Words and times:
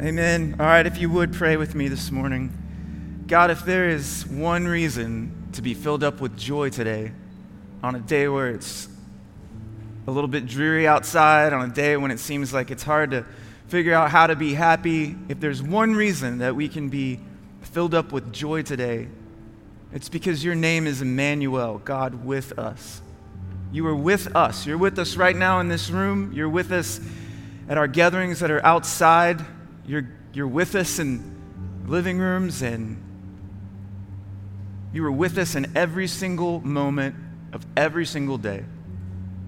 Amen. 0.00 0.54
All 0.60 0.66
right, 0.66 0.86
if 0.86 1.00
you 1.00 1.10
would 1.10 1.32
pray 1.32 1.56
with 1.56 1.74
me 1.74 1.88
this 1.88 2.12
morning. 2.12 3.24
God, 3.26 3.50
if 3.50 3.64
there 3.64 3.88
is 3.88 4.24
one 4.28 4.68
reason 4.68 5.48
to 5.54 5.60
be 5.60 5.74
filled 5.74 6.04
up 6.04 6.20
with 6.20 6.36
joy 6.36 6.70
today, 6.70 7.10
on 7.82 7.96
a 7.96 7.98
day 7.98 8.28
where 8.28 8.48
it's 8.48 8.86
a 10.06 10.12
little 10.12 10.28
bit 10.28 10.46
dreary 10.46 10.86
outside, 10.86 11.52
on 11.52 11.68
a 11.68 11.74
day 11.74 11.96
when 11.96 12.12
it 12.12 12.20
seems 12.20 12.52
like 12.54 12.70
it's 12.70 12.84
hard 12.84 13.10
to 13.10 13.26
figure 13.66 13.92
out 13.92 14.12
how 14.12 14.28
to 14.28 14.36
be 14.36 14.54
happy, 14.54 15.16
if 15.28 15.40
there's 15.40 15.60
one 15.60 15.96
reason 15.96 16.38
that 16.38 16.54
we 16.54 16.68
can 16.68 16.88
be 16.88 17.18
filled 17.62 17.92
up 17.92 18.12
with 18.12 18.32
joy 18.32 18.62
today, 18.62 19.08
it's 19.92 20.08
because 20.08 20.44
your 20.44 20.54
name 20.54 20.86
is 20.86 21.02
Emmanuel, 21.02 21.78
God 21.84 22.24
with 22.24 22.56
us. 22.56 23.02
You 23.72 23.84
are 23.88 23.96
with 23.96 24.36
us. 24.36 24.64
You're 24.64 24.78
with 24.78 24.96
us 25.00 25.16
right 25.16 25.34
now 25.34 25.58
in 25.58 25.66
this 25.66 25.90
room. 25.90 26.30
You're 26.32 26.48
with 26.48 26.70
us 26.70 27.00
at 27.68 27.76
our 27.76 27.88
gatherings 27.88 28.38
that 28.38 28.52
are 28.52 28.64
outside. 28.64 29.44
You're, 29.88 30.06
you're 30.34 30.46
with 30.46 30.74
us 30.74 30.98
in 30.98 31.34
living 31.86 32.18
rooms, 32.18 32.60
and 32.60 33.02
you 34.92 35.02
were 35.02 35.10
with 35.10 35.38
us 35.38 35.54
in 35.54 35.74
every 35.74 36.06
single 36.06 36.60
moment 36.60 37.16
of 37.54 37.64
every 37.74 38.04
single 38.04 38.36
day. 38.36 38.64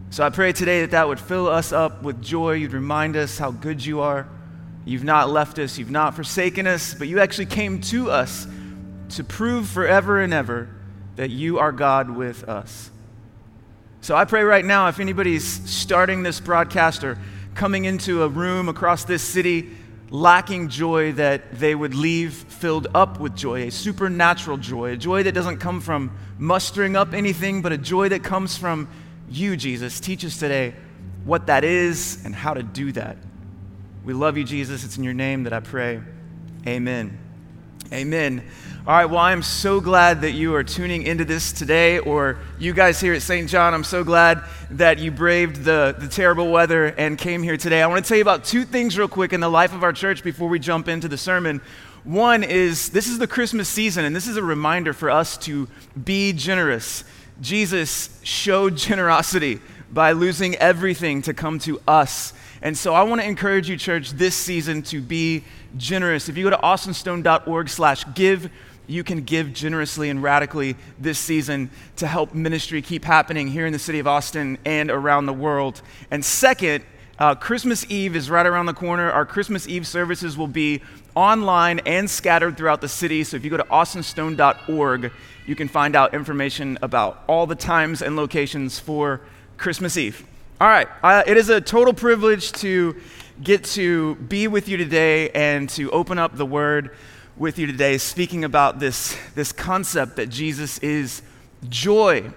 So 0.09 0.24
I 0.24 0.30
pray 0.30 0.52
today 0.52 0.80
that 0.80 0.92
that 0.92 1.06
would 1.06 1.20
fill 1.20 1.47
us 1.47 1.73
up 1.73 2.02
with 2.02 2.23
joy. 2.23 2.52
You'd 2.52 2.73
remind 2.73 3.16
us 3.16 3.37
how 3.37 3.50
good 3.50 3.84
you 3.84 4.00
are. 4.00 4.27
You've 4.87 5.05
not 5.05 5.28
left 5.28 5.59
us, 5.59 5.77
you've 5.77 5.91
not 5.91 6.16
forsaken 6.16 6.66
us, 6.66 6.95
but 6.95 7.06
you 7.06 7.20
actually 7.20 7.47
came 7.47 7.83
to 7.83 8.11
us 8.11 8.47
to 9.11 9.22
prove 9.22 9.69
forever 9.69 10.22
and 10.22 10.33
ever 10.33 10.70
that 11.16 11.28
you 11.28 11.59
are 11.59 11.70
God 11.70 12.09
with 12.09 12.48
us. 12.48 12.91
So 14.00 14.16
I 14.16 14.25
pray 14.25 14.42
right 14.42 14.64
now 14.64 14.88
if 14.88 15.00
anybody's 15.00 15.45
starting 15.45 16.22
this 16.22 16.41
broadcast 16.41 17.05
or 17.05 17.19
coming 17.55 17.84
into 17.84 18.22
a 18.22 18.28
room 18.28 18.70
across 18.70 19.05
this 19.05 19.22
city 19.22 19.77
lacking 20.10 20.69
joy, 20.69 21.12
that 21.12 21.59
they 21.59 21.74
would 21.74 21.95
leave 21.95 22.34
filled 22.34 22.88
up 22.95 23.20
with 23.20 23.37
joy, 23.37 23.62
a 23.62 23.70
supernatural 23.70 24.56
joy, 24.56 24.92
a 24.92 24.97
joy 24.97 25.22
that 25.22 25.33
doesn't 25.33 25.58
come 25.58 25.80
from 25.80 26.16
mustering 26.39 26.97
up 26.97 27.14
anything, 27.14 27.62
but 27.62 27.72
a 27.72 27.78
joy 27.78 28.08
that 28.08 28.22
comes 28.22 28.56
from 28.56 28.88
you, 29.28 29.56
Jesus. 29.56 30.00
Teach 30.00 30.25
us 30.25 30.38
today 30.38 30.75
what 31.25 31.47
that 31.47 31.64
is 31.64 32.25
and 32.25 32.34
how 32.34 32.55
to 32.55 32.62
do 32.62 32.92
that. 32.92 33.16
We 34.05 34.14
love 34.14 34.36
you, 34.36 34.44
Jesus. 34.44 34.84
It's 34.84 34.98
in 34.98 35.05
your 35.05 35.14
name 35.14 35.44
that 35.44 35.53
I 35.53 35.61
pray. 35.61 36.00
Amen. 36.66 37.19
Amen. 37.92 38.42
All 38.91 38.96
right, 38.96 39.05
well, 39.05 39.20
I'm 39.20 39.44
so 39.44 39.80
glad 39.80 40.22
that 40.22 40.33
you 40.33 40.52
are 40.56 40.64
tuning 40.64 41.05
into 41.05 41.24
this 41.24 41.52
today, 41.52 42.00
or 42.00 42.38
you 42.58 42.72
guys 42.72 43.00
here 43.00 43.14
at 43.14 43.22
St. 43.22 43.48
John, 43.48 43.72
I'm 43.72 43.84
so 43.84 44.02
glad 44.02 44.42
that 44.72 44.98
you 44.98 45.12
braved 45.12 45.62
the, 45.62 45.94
the 45.97 46.08
terrible 46.08 46.50
weather 46.50 46.86
and 46.86 47.16
came 47.16 47.44
here 47.44 47.56
today. 47.56 47.82
I 47.82 47.86
want 47.86 48.05
to 48.05 48.08
tell 48.08 48.16
you 48.16 48.22
about 48.22 48.42
two 48.42 48.64
things 48.64 48.98
real 48.98 49.06
quick 49.06 49.32
in 49.32 49.38
the 49.38 49.48
life 49.48 49.72
of 49.72 49.84
our 49.84 49.92
church 49.92 50.24
before 50.24 50.48
we 50.48 50.58
jump 50.58 50.88
into 50.88 51.06
the 51.06 51.16
sermon. 51.16 51.60
One 52.02 52.42
is 52.42 52.91
this 52.91 53.06
is 53.06 53.20
the 53.20 53.28
Christmas 53.28 53.69
season, 53.69 54.05
and 54.05 54.16
this 54.16 54.27
is 54.27 54.36
a 54.36 54.42
reminder 54.42 54.92
for 54.92 55.08
us 55.08 55.38
to 55.38 55.69
be 56.02 56.32
generous. 56.32 57.04
Jesus 57.41 58.19
showed 58.25 58.77
generosity 58.77 59.60
by 59.92 60.10
losing 60.10 60.56
everything 60.56 61.22
to 61.22 61.32
come 61.32 61.60
to 61.60 61.80
us. 61.86 62.32
And 62.60 62.77
so 62.77 62.92
I 62.92 63.04
want 63.04 63.20
to 63.20 63.27
encourage 63.27 63.69
you, 63.69 63.77
church, 63.77 64.10
this 64.10 64.34
season 64.34 64.82
to 64.82 65.00
be 65.00 65.44
generous. 65.77 66.28
If 66.28 66.36
you 66.36 66.42
go 66.42 66.50
to 66.50 66.58
austinstone.org 66.58 67.69
slash 67.69 68.04
give, 68.14 68.50
you 68.91 69.05
can 69.05 69.22
give 69.22 69.52
generously 69.52 70.10
and 70.10 70.22
radically 70.22 70.77
this 70.98 71.19
season 71.19 71.70
to 71.96 72.06
help 72.06 72.34
ministry 72.34 72.83
keep 72.83 73.05
happening 73.05 73.47
here 73.47 73.64
in 73.64 73.72
the 73.72 73.78
city 73.78 74.00
of 74.00 74.06
Austin 74.06 74.58
and 74.64 74.91
around 74.91 75.27
the 75.27 75.32
world. 75.32 75.80
And 76.10 76.24
second, 76.24 76.84
uh, 77.19 77.34
Christmas 77.34 77.86
Eve 77.88 78.16
is 78.16 78.28
right 78.28 78.47
around 78.47 78.66
the 78.66 78.74
corner. 78.74 79.10
Our 79.10 79.24
Christmas 79.24 79.69
Eve 79.69 79.86
services 79.86 80.36
will 80.36 80.48
be 80.48 80.82
online 81.14 81.80
and 81.80 82.10
scattered 82.10 82.56
throughout 82.56 82.80
the 82.80 82.88
city. 82.88 83.22
So 83.24 83.36
if 83.36 83.44
you 83.44 83.50
go 83.50 83.58
to 83.58 83.64
austinstone.org, 83.64 85.12
you 85.47 85.54
can 85.54 85.69
find 85.69 85.94
out 85.94 86.14
information 86.14 86.78
about 86.82 87.22
all 87.28 87.47
the 87.47 87.54
times 87.54 88.02
and 88.02 88.16
locations 88.16 88.78
for 88.78 89.20
Christmas 89.56 89.97
Eve. 89.97 90.26
All 90.60 90.69
right, 90.69 90.88
uh, 91.03 91.22
it 91.26 91.36
is 91.36 91.48
a 91.48 91.60
total 91.60 91.94
privilege 91.94 92.53
to 92.53 92.97
get 93.42 93.65
to 93.65 94.16
be 94.16 94.48
with 94.48 94.69
you 94.69 94.76
today 94.76 95.31
and 95.31 95.69
to 95.70 95.91
open 95.91 96.19
up 96.19 96.36
the 96.36 96.44
Word 96.44 96.91
with 97.36 97.58
you 97.58 97.66
today, 97.66 97.98
speaking 97.98 98.44
about 98.44 98.80
this, 98.80 99.16
this 99.34 99.52
concept 99.52 100.16
that 100.16 100.28
Jesus 100.28 100.78
is 100.78 101.22
joy. 101.68 102.30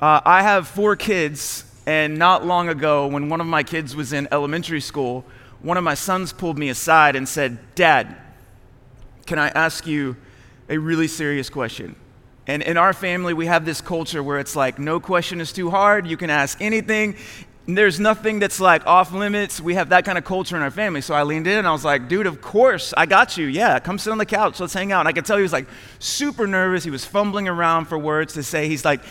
Uh, 0.00 0.20
I 0.24 0.42
have 0.42 0.68
four 0.68 0.96
kids, 0.96 1.64
and 1.86 2.18
not 2.18 2.46
long 2.46 2.68
ago, 2.68 3.06
when 3.06 3.28
one 3.28 3.40
of 3.40 3.46
my 3.46 3.62
kids 3.62 3.96
was 3.96 4.12
in 4.12 4.28
elementary 4.30 4.80
school, 4.80 5.24
one 5.60 5.76
of 5.76 5.84
my 5.84 5.94
sons 5.94 6.32
pulled 6.32 6.58
me 6.58 6.68
aside 6.68 7.16
and 7.16 7.28
said, 7.28 7.58
Dad, 7.74 8.16
can 9.26 9.38
I 9.38 9.48
ask 9.48 9.86
you 9.86 10.16
a 10.68 10.78
really 10.78 11.08
serious 11.08 11.50
question? 11.50 11.96
And 12.46 12.62
in 12.62 12.76
our 12.76 12.92
family, 12.92 13.34
we 13.34 13.46
have 13.46 13.64
this 13.64 13.80
culture 13.80 14.22
where 14.22 14.38
it's 14.38 14.56
like, 14.56 14.78
no 14.78 15.00
question 15.00 15.40
is 15.40 15.52
too 15.52 15.68
hard. 15.68 16.06
You 16.06 16.16
can 16.16 16.30
ask 16.30 16.60
anything. 16.62 17.16
There's 17.70 18.00
nothing 18.00 18.38
that's 18.38 18.60
like 18.60 18.86
off 18.86 19.12
limits. 19.12 19.60
We 19.60 19.74
have 19.74 19.90
that 19.90 20.06
kind 20.06 20.16
of 20.16 20.24
culture 20.24 20.56
in 20.56 20.62
our 20.62 20.70
family. 20.70 21.02
So 21.02 21.14
I 21.14 21.22
leaned 21.22 21.46
in 21.46 21.58
and 21.58 21.66
I 21.66 21.70
was 21.70 21.84
like, 21.84 22.08
dude, 22.08 22.26
of 22.26 22.40
course, 22.40 22.94
I 22.96 23.04
got 23.04 23.36
you. 23.36 23.44
Yeah, 23.44 23.78
come 23.78 23.98
sit 23.98 24.10
on 24.10 24.16
the 24.16 24.24
couch. 24.24 24.58
Let's 24.58 24.72
hang 24.72 24.90
out. 24.90 25.00
And 25.00 25.08
I 25.08 25.12
could 25.12 25.26
tell 25.26 25.36
he 25.36 25.42
was 25.42 25.52
like 25.52 25.68
super 25.98 26.46
nervous. 26.46 26.82
He 26.82 26.90
was 26.90 27.04
fumbling 27.04 27.46
around 27.46 27.84
for 27.84 27.98
words 27.98 28.32
to 28.34 28.42
say. 28.42 28.68
He's 28.68 28.86
like, 28.86 29.02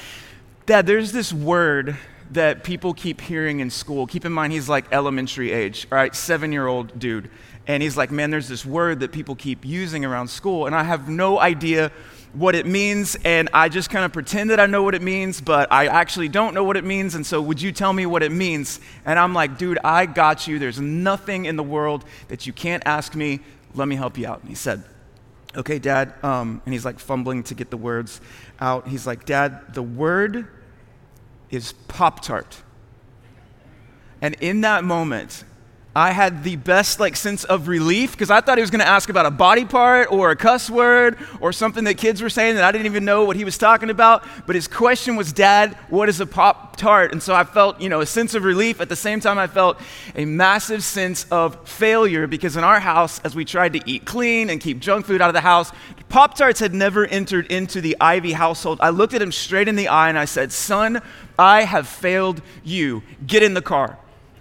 Dad, 0.66 0.88
there's 0.88 1.12
this 1.12 1.32
word 1.32 1.98
that 2.32 2.64
people 2.64 2.96
keep 2.96 3.22
hearing 3.22 3.60
in 3.60 3.70
school. 3.70 4.08
Keep 4.08 4.26
in 4.26 4.32
mind, 4.32 4.52
he's 4.54 4.68
like 4.68 4.86
elementary 4.92 5.52
age, 5.52 5.88
all 5.92 5.98
right, 5.98 6.16
seven 6.16 6.52
year 6.52 6.66
old 6.66 6.98
dude. 6.98 7.30
And 7.68 7.84
he's 7.84 7.96
like, 7.96 8.10
man, 8.10 8.32
there's 8.32 8.48
this 8.48 8.66
word 8.66 9.02
that 9.02 9.12
people 9.12 9.36
keep 9.36 9.66
using 9.66 10.04
around 10.04 10.30
school. 10.30 10.66
And 10.66 10.76
I 10.76 10.84
have 10.84 11.08
no 11.08 11.40
idea 11.40 11.92
what 12.38 12.54
it 12.54 12.68
means, 12.68 13.18
and 13.26 13.50
I 13.52 13.68
just 13.68 13.90
kind 13.90 14.06
of 14.06 14.14
pretend 14.14 14.52
that 14.52 14.60
I 14.60 14.68
know 14.68 14.84
what 14.84 14.94
it 14.94 15.02
means, 15.02 15.42
but 15.42 15.72
I 15.72 15.88
actually 15.88 16.30
don't 16.30 16.54
know 16.54 16.64
what 16.64 16.78
it 16.78 16.84
means, 16.84 17.16
and 17.16 17.26
so 17.26 17.42
would 17.42 17.60
you 17.60 17.72
tell 17.72 17.92
me 17.92 18.06
what 18.06 18.22
it 18.22 18.32
means? 18.32 18.80
And 19.06 19.18
I'm 19.18 19.34
like, 19.34 19.58
dude, 19.58 19.80
I 19.84 20.06
got 20.06 20.48
you. 20.48 20.60
There's 20.60 20.80
nothing 20.80 21.46
in 21.46 21.56
the 21.56 21.64
world 21.64 22.06
that 22.28 22.46
you 22.46 22.54
can't 22.54 22.84
ask 22.86 23.16
me. 23.16 23.40
Let 23.74 23.88
me 23.88 23.96
help 23.96 24.20
you 24.20 24.28
out. 24.28 24.42
And 24.42 24.50
he 24.50 24.56
said, 24.56 24.84
okay, 25.56 25.80
Dad. 25.80 26.14
Um, 26.24 26.62
and 26.66 26.74
he's 26.74 26.86
like 26.86 27.00
fumbling 27.00 27.44
to 27.44 27.56
get 27.56 27.72
the 27.72 27.78
words 27.78 28.22
out. 28.60 28.88
He's 28.88 29.08
like, 29.08 29.26
Dad, 29.26 29.74
the 29.74 29.84
word 29.84 30.48
is 31.50 31.74
Pop 31.88 32.22
Tart. 32.22 32.62
And 34.22 34.36
in 34.42 34.62
that 34.62 34.84
moment, 34.84 35.44
I 35.98 36.12
had 36.12 36.44
the 36.44 36.58
best 36.58 37.00
like 37.00 37.16
sense 37.16 37.44
of 37.44 37.68
relief 37.68 38.12
because 38.12 38.30
I 38.30 38.40
thought 38.40 38.60
he 38.60 38.62
was 38.62 38.70
going 38.70 38.82
to 38.82 38.88
ask 38.88 39.10
about 39.10 39.26
a 39.26 39.32
body 39.32 39.66
part 39.66 40.12
or 40.12 40.30
a 40.30 40.36
cuss 40.36 40.70
word 40.70 41.18
or 41.42 41.52
something 41.52 41.86
that 41.86 41.96
kids 41.96 42.22
were 42.22 42.30
saying 42.30 42.54
that 42.54 42.64
I 42.64 42.72
didn't 42.72 42.86
even 42.86 43.04
know 43.04 43.24
what 43.24 43.36
he 43.36 43.44
was 43.44 43.58
talking 43.58 43.90
about. 43.90 44.24
But 44.46 44.56
his 44.56 44.68
question 44.68 45.16
was, 45.16 45.34
"Dad, 45.34 45.76
what 45.90 46.08
is 46.08 46.20
a 46.20 46.28
pop 46.28 46.76
tart?" 46.76 47.14
And 47.14 47.24
so 47.24 47.34
I 47.34 47.44
felt, 47.46 47.82
you 47.82 47.90
know, 47.90 48.02
a 48.02 48.06
sense 48.06 48.36
of 48.36 48.44
relief. 48.44 48.80
At 48.80 48.90
the 48.90 48.96
same 48.96 49.20
time, 49.20 49.40
I 49.40 49.48
felt 49.48 49.80
a 50.16 50.24
massive 50.26 50.84
sense 50.84 51.26
of 51.32 51.68
failure 51.68 52.28
because 52.28 52.56
in 52.56 52.64
our 52.64 52.80
house, 52.80 53.20
as 53.24 53.36
we 53.36 53.44
tried 53.44 53.74
to 53.74 53.82
eat 53.90 54.06
clean 54.06 54.52
and 54.52 54.62
keep 54.62 54.80
junk 54.80 55.08
food 55.08 55.20
out 55.20 55.32
of 55.32 55.34
the 55.34 55.42
house, 55.42 55.72
Pop 56.10 56.36
Tarts 56.36 56.60
had 56.60 56.76
never 56.76 57.08
entered 57.08 57.48
into 57.48 57.82
the 57.82 57.98
Ivey 58.00 58.34
household. 58.34 58.78
I 58.84 58.92
looked 58.92 59.16
at 59.16 59.22
him 59.24 59.32
straight 59.32 59.68
in 59.68 59.76
the 59.76 59.88
eye 59.88 60.10
and 60.10 60.20
I 60.20 60.26
said, 60.26 60.52
"Son, 60.52 61.02
I 61.40 61.64
have 61.64 61.88
failed 61.88 62.44
you. 62.64 63.02
Get 63.26 63.42
in 63.42 63.56
the 63.56 63.64
car." 63.64 63.98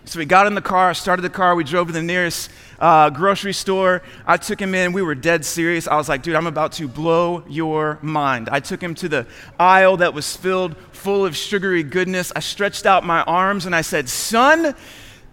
So 0.06 0.20
we 0.20 0.24
got 0.24 0.46
in 0.46 0.54
the 0.54 0.62
car, 0.62 0.94
started 0.94 1.22
the 1.22 1.30
car, 1.30 1.56
we 1.56 1.64
drove 1.64 1.88
to 1.88 1.92
the 1.92 2.00
nearest 2.00 2.48
uh, 2.78 3.10
grocery 3.10 3.52
store. 3.52 4.02
I 4.24 4.36
took 4.36 4.60
him 4.60 4.72
in. 4.72 4.92
We 4.92 5.02
were 5.02 5.16
dead 5.16 5.44
serious. 5.44 5.88
I 5.88 5.96
was 5.96 6.08
like, 6.08 6.22
dude, 6.22 6.36
I'm 6.36 6.46
about 6.46 6.70
to 6.72 6.86
blow 6.86 7.42
your 7.48 7.98
mind. 8.02 8.48
I 8.48 8.60
took 8.60 8.80
him 8.80 8.94
to 8.96 9.08
the 9.08 9.26
aisle 9.58 9.96
that 9.96 10.14
was 10.14 10.36
filled 10.36 10.76
full 10.92 11.26
of 11.26 11.36
sugary 11.36 11.82
goodness. 11.82 12.32
I 12.36 12.40
stretched 12.40 12.86
out 12.86 13.04
my 13.04 13.22
arms 13.22 13.66
and 13.66 13.74
I 13.74 13.80
said, 13.80 14.08
son, 14.08 14.76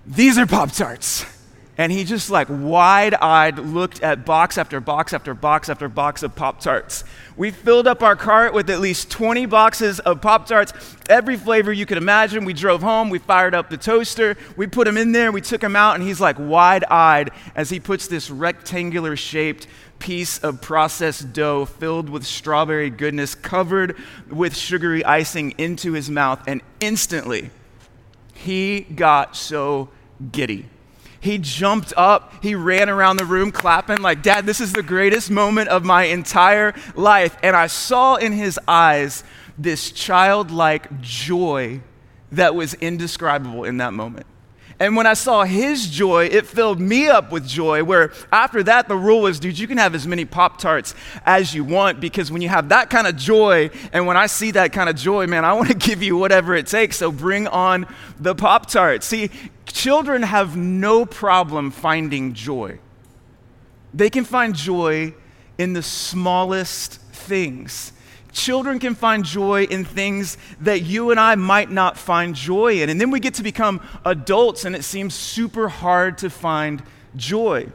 these 0.07 0.39
are 0.39 0.47
Pop 0.47 0.71
Tarts. 0.71 1.23
And 1.77 1.91
he 1.91 2.03
just 2.03 2.31
like 2.31 2.47
wide 2.49 3.13
eyed 3.13 3.59
looked 3.59 4.01
at 4.01 4.25
box 4.25 4.57
after 4.57 4.79
box 4.79 5.13
after 5.13 5.35
box 5.35 5.69
after 5.69 5.87
box 5.87 6.23
of 6.23 6.35
Pop 6.35 6.61
Tarts. 6.61 7.03
We 7.35 7.49
filled 7.49 7.87
up 7.87 8.03
our 8.03 8.15
cart 8.15 8.53
with 8.53 8.69
at 8.69 8.79
least 8.79 9.09
20 9.09 9.47
boxes 9.47 9.99
of 9.99 10.21
Pop 10.21 10.45
Tarts, 10.45 10.71
every 11.09 11.35
flavor 11.35 11.73
you 11.73 11.85
could 11.85 11.97
imagine. 11.97 12.45
We 12.45 12.53
drove 12.53 12.81
home, 12.81 13.09
we 13.09 13.17
fired 13.17 13.55
up 13.55 13.69
the 13.69 13.77
toaster, 13.77 14.37
we 14.55 14.67
put 14.67 14.85
them 14.85 14.97
in 14.97 15.13
there, 15.13 15.31
we 15.31 15.41
took 15.41 15.61
them 15.61 15.75
out, 15.75 15.95
and 15.95 16.03
he's 16.03 16.21
like 16.21 16.37
wide 16.37 16.83
eyed 16.85 17.31
as 17.55 17.71
he 17.71 17.79
puts 17.79 18.07
this 18.07 18.29
rectangular 18.29 19.15
shaped 19.15 19.67
piece 19.97 20.37
of 20.39 20.61
processed 20.61 21.33
dough 21.33 21.65
filled 21.65 22.09
with 22.09 22.23
strawberry 22.25 22.89
goodness, 22.89 23.33
covered 23.33 23.97
with 24.29 24.55
sugary 24.55 25.03
icing 25.03 25.55
into 25.57 25.93
his 25.93 26.09
mouth. 26.09 26.43
And 26.45 26.61
instantly, 26.79 27.49
he 28.33 28.81
got 28.81 29.35
so 29.35 29.89
giddy 30.31 30.67
he 31.23 31.37
jumped 31.37 31.93
up, 31.95 32.33
he 32.43 32.53
ran 32.53 32.89
around 32.89 33.15
the 33.15 33.23
room 33.25 33.51
clapping, 33.53 34.01
like, 34.01 34.21
Dad, 34.21 34.45
this 34.45 34.59
is 34.59 34.73
the 34.73 34.83
greatest 34.83 35.31
moment 35.31 35.69
of 35.69 35.85
my 35.85 36.03
entire 36.03 36.73
life. 36.95 37.37
And 37.41 37.55
I 37.55 37.67
saw 37.67 38.15
in 38.15 38.33
his 38.33 38.59
eyes 38.67 39.23
this 39.57 39.91
childlike 39.91 40.99
joy 40.99 41.79
that 42.33 42.55
was 42.55 42.73
indescribable 42.73 43.63
in 43.63 43.77
that 43.77 43.93
moment. 43.93 44.25
And 44.79 44.95
when 44.95 45.05
I 45.05 45.13
saw 45.13 45.43
his 45.43 45.89
joy, 45.89 46.25
it 46.25 46.45
filled 46.45 46.79
me 46.79 47.07
up 47.07 47.31
with 47.31 47.47
joy. 47.47 47.83
Where 47.83 48.11
after 48.31 48.63
that, 48.63 48.87
the 48.87 48.95
rule 48.95 49.21
was, 49.21 49.39
dude, 49.39 49.57
you 49.57 49.67
can 49.67 49.77
have 49.77 49.95
as 49.95 50.07
many 50.07 50.25
Pop 50.25 50.57
Tarts 50.57 50.95
as 51.25 51.53
you 51.53 51.63
want 51.63 51.99
because 51.99 52.31
when 52.31 52.41
you 52.41 52.49
have 52.49 52.69
that 52.69 52.89
kind 52.89 53.07
of 53.07 53.15
joy, 53.15 53.69
and 53.93 54.07
when 54.07 54.17
I 54.17 54.25
see 54.25 54.51
that 54.51 54.73
kind 54.73 54.89
of 54.89 54.95
joy, 54.95 55.27
man, 55.27 55.45
I 55.45 55.53
want 55.53 55.69
to 55.69 55.73
give 55.87 56.01
you 56.01 56.17
whatever 56.17 56.55
it 56.55 56.67
takes. 56.67 56.97
So 56.97 57.11
bring 57.11 57.47
on 57.47 57.85
the 58.19 58.35
Pop 58.35 58.69
Tarts. 58.69 59.05
See, 59.05 59.29
children 59.65 60.23
have 60.23 60.57
no 60.57 61.05
problem 61.05 61.71
finding 61.71 62.33
joy, 62.33 62.79
they 63.93 64.09
can 64.09 64.25
find 64.25 64.55
joy 64.55 65.13
in 65.57 65.73
the 65.73 65.83
smallest 65.83 66.99
things. 66.99 67.92
Children 68.33 68.79
can 68.79 68.95
find 68.95 69.23
joy 69.23 69.63
in 69.65 69.85
things 69.85 70.37
that 70.61 70.81
you 70.81 71.11
and 71.11 71.19
I 71.19 71.35
might 71.35 71.69
not 71.69 71.97
find 71.97 72.35
joy 72.35 72.81
in. 72.81 72.89
And 72.89 72.99
then 72.99 73.11
we 73.11 73.19
get 73.19 73.35
to 73.35 73.43
become 73.43 73.79
adults, 74.03 74.65
and 74.65 74.75
it 74.75 74.83
seems 74.83 75.13
super 75.13 75.69
hard 75.69 76.17
to 76.17 76.29
find 76.29 76.81
joy. 77.15 77.67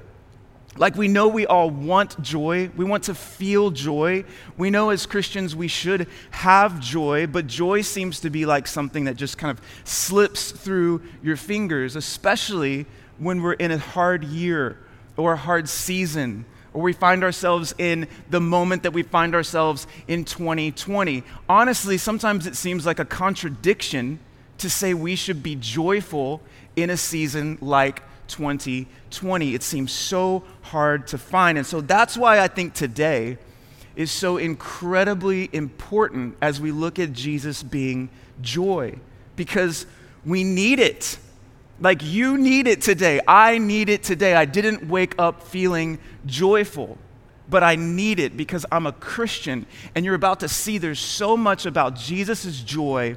Like 0.76 0.96
we 0.96 1.08
know 1.08 1.28
we 1.28 1.46
all 1.46 1.70
want 1.70 2.20
joy, 2.22 2.70
we 2.76 2.84
want 2.84 3.04
to 3.04 3.14
feel 3.14 3.70
joy. 3.70 4.24
We 4.56 4.70
know 4.70 4.90
as 4.90 5.06
Christians 5.06 5.54
we 5.56 5.68
should 5.68 6.06
have 6.30 6.80
joy, 6.80 7.26
but 7.26 7.46
joy 7.46 7.80
seems 7.82 8.20
to 8.20 8.30
be 8.30 8.46
like 8.46 8.66
something 8.66 9.04
that 9.04 9.16
just 9.16 9.38
kind 9.38 9.56
of 9.56 9.64
slips 9.84 10.52
through 10.52 11.02
your 11.22 11.36
fingers, 11.36 11.96
especially 11.96 12.86
when 13.18 13.42
we're 13.42 13.54
in 13.54 13.72
a 13.72 13.78
hard 13.78 14.22
year 14.24 14.78
or 15.16 15.32
a 15.32 15.36
hard 15.36 15.68
season 15.68 16.44
or 16.74 16.82
we 16.82 16.92
find 16.92 17.24
ourselves 17.24 17.74
in 17.78 18.06
the 18.30 18.40
moment 18.40 18.82
that 18.82 18.92
we 18.92 19.02
find 19.02 19.34
ourselves 19.34 19.86
in 20.06 20.24
2020. 20.24 21.22
Honestly, 21.48 21.98
sometimes 21.98 22.46
it 22.46 22.56
seems 22.56 22.86
like 22.86 22.98
a 22.98 23.04
contradiction 23.04 24.18
to 24.58 24.68
say 24.68 24.94
we 24.94 25.16
should 25.16 25.42
be 25.42 25.54
joyful 25.56 26.40
in 26.76 26.90
a 26.90 26.96
season 26.96 27.58
like 27.60 28.02
2020. 28.28 29.54
It 29.54 29.62
seems 29.62 29.92
so 29.92 30.44
hard 30.62 31.06
to 31.08 31.18
find. 31.18 31.58
And 31.58 31.66
so 31.66 31.80
that's 31.80 32.16
why 32.16 32.40
I 32.40 32.48
think 32.48 32.74
today 32.74 33.38
is 33.96 34.10
so 34.10 34.36
incredibly 34.36 35.48
important 35.52 36.36
as 36.40 36.60
we 36.60 36.70
look 36.70 36.98
at 36.98 37.12
Jesus 37.12 37.62
being 37.62 38.10
joy, 38.40 38.94
because 39.34 39.86
we 40.24 40.44
need 40.44 40.78
it. 40.78 41.18
Like 41.80 42.02
you 42.02 42.36
need 42.38 42.66
it 42.66 42.80
today. 42.80 43.20
I 43.26 43.58
need 43.58 43.88
it 43.88 44.02
today. 44.02 44.34
I 44.34 44.44
didn't 44.44 44.88
wake 44.88 45.14
up 45.18 45.42
feeling 45.42 45.98
joyful, 46.26 46.98
but 47.48 47.62
I 47.62 47.76
need 47.76 48.18
it 48.18 48.36
because 48.36 48.66
I'm 48.72 48.86
a 48.86 48.92
Christian. 48.92 49.66
And 49.94 50.04
you're 50.04 50.14
about 50.14 50.40
to 50.40 50.48
see 50.48 50.78
there's 50.78 50.98
so 50.98 51.36
much 51.36 51.66
about 51.66 51.94
Jesus' 51.94 52.60
joy 52.62 53.16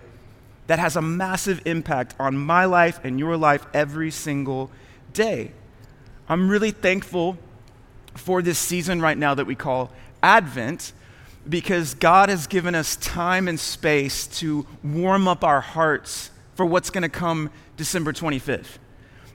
that 0.67 0.79
has 0.79 0.95
a 0.95 1.01
massive 1.01 1.61
impact 1.65 2.15
on 2.19 2.37
my 2.37 2.65
life 2.65 2.99
and 3.03 3.19
your 3.19 3.35
life 3.35 3.65
every 3.73 4.11
single 4.11 4.69
day. 5.11 5.51
I'm 6.29 6.49
really 6.49 6.71
thankful 6.71 7.37
for 8.15 8.41
this 8.41 8.59
season 8.59 9.01
right 9.01 9.17
now 9.17 9.33
that 9.35 9.45
we 9.45 9.55
call 9.55 9.91
Advent 10.21 10.93
because 11.47 11.93
God 11.95 12.29
has 12.29 12.47
given 12.47 12.75
us 12.75 12.95
time 12.97 13.47
and 13.47 13.59
space 13.59 14.27
to 14.39 14.67
warm 14.83 15.27
up 15.27 15.43
our 15.43 15.61
hearts 15.61 16.30
for 16.61 16.65
what's 16.67 16.91
going 16.91 17.01
to 17.01 17.09
come 17.09 17.49
December 17.75 18.13
25th. 18.13 18.77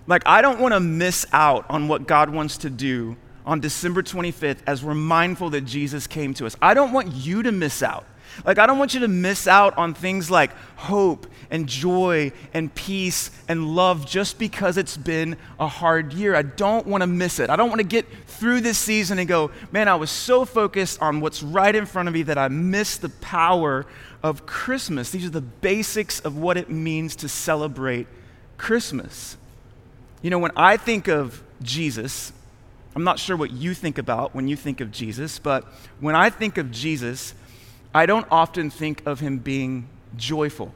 Like, 0.06 0.23
I 0.26 0.43
don't 0.43 0.61
want 0.61 0.75
to 0.75 0.78
miss 0.78 1.26
out 1.32 1.67
on 1.69 1.88
what 1.88 2.06
God 2.06 2.31
wants 2.31 2.58
to 2.58 2.70
do 2.70 3.17
on 3.44 3.58
December 3.58 4.05
25th 4.05 4.58
as 4.64 4.84
we're 4.84 4.94
mindful 4.94 5.50
that 5.50 5.62
Jesus 5.62 6.06
came 6.06 6.34
to 6.34 6.46
us. 6.46 6.55
I 6.62 6.73
don't 6.73 6.93
want 6.93 7.12
you 7.12 7.43
to 7.43 7.50
miss 7.50 7.82
out. 7.82 8.06
Like, 8.44 8.58
I 8.58 8.67
don't 8.67 8.78
want 8.78 8.94
you 8.94 9.00
to 9.00 9.08
miss 9.08 9.49
out 9.49 9.76
on 9.76 9.93
things 9.93 10.31
like 10.31 10.52
hope 10.76 11.26
and 11.50 11.69
joy 11.69 12.31
and 12.55 12.73
peace 12.73 13.32
and 13.49 13.75
love 13.75 14.06
just 14.06 14.38
because 14.38 14.76
it's 14.76 14.96
been 14.96 15.37
a 15.58 15.67
hard 15.67 16.12
year. 16.12 16.37
I 16.37 16.43
don't 16.43 16.87
want 16.87 17.02
to 17.02 17.08
miss 17.08 17.40
it. 17.40 17.50
I 17.50 17.56
don't 17.56 17.70
want 17.70 17.81
to 17.81 17.87
get 17.87 18.06
through 18.29 18.61
this 18.61 18.79
season 18.79 19.19
and 19.19 19.26
go, 19.26 19.50
man, 19.72 19.88
I 19.88 19.96
was 19.96 20.11
so 20.11 20.44
focused 20.44 21.02
on 21.02 21.20
what's 21.20 21.43
right 21.43 21.75
in 21.75 21.87
front 21.87 22.06
of 22.06 22.14
me 22.14 22.22
that 22.22 22.38
I 22.38 22.46
missed 22.46 23.02
the 23.02 23.08
power 23.08 23.84
of 24.22 24.46
Christmas. 24.46 25.10
These 25.10 25.26
are 25.26 25.30
the 25.30 25.40
basics 25.40 26.20
of 26.20 26.36
what 26.36 26.56
it 26.56 26.70
means 26.70 27.16
to 27.16 27.28
celebrate 27.28 28.06
Christmas. 28.58 29.36
You 30.22 30.30
know, 30.30 30.38
when 30.38 30.52
I 30.56 30.76
think 30.76 31.08
of 31.08 31.42
Jesus, 31.62 32.32
I'm 32.94 33.04
not 33.04 33.18
sure 33.18 33.36
what 33.36 33.50
you 33.50 33.74
think 33.74 33.98
about 33.98 34.34
when 34.34 34.48
you 34.48 34.56
think 34.56 34.80
of 34.80 34.90
Jesus, 34.90 35.38
but 35.38 35.64
when 36.00 36.14
I 36.14 36.30
think 36.30 36.56
of 36.58 36.70
Jesus, 36.70 37.34
I 37.94 38.06
don't 38.06 38.26
often 38.30 38.70
think 38.70 39.02
of 39.06 39.20
him 39.20 39.38
being 39.38 39.88
joyful. 40.16 40.74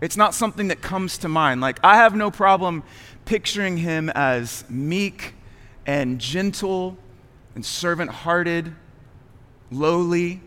It's 0.00 0.16
not 0.16 0.34
something 0.34 0.68
that 0.68 0.80
comes 0.80 1.18
to 1.18 1.28
mind. 1.28 1.60
Like, 1.60 1.78
I 1.84 1.96
have 1.96 2.14
no 2.14 2.30
problem 2.30 2.82
picturing 3.24 3.76
him 3.76 4.08
as 4.10 4.64
meek 4.70 5.34
and 5.84 6.18
gentle 6.18 6.96
and 7.54 7.66
servant 7.66 8.10
hearted, 8.10 8.74
lowly. 9.70 10.40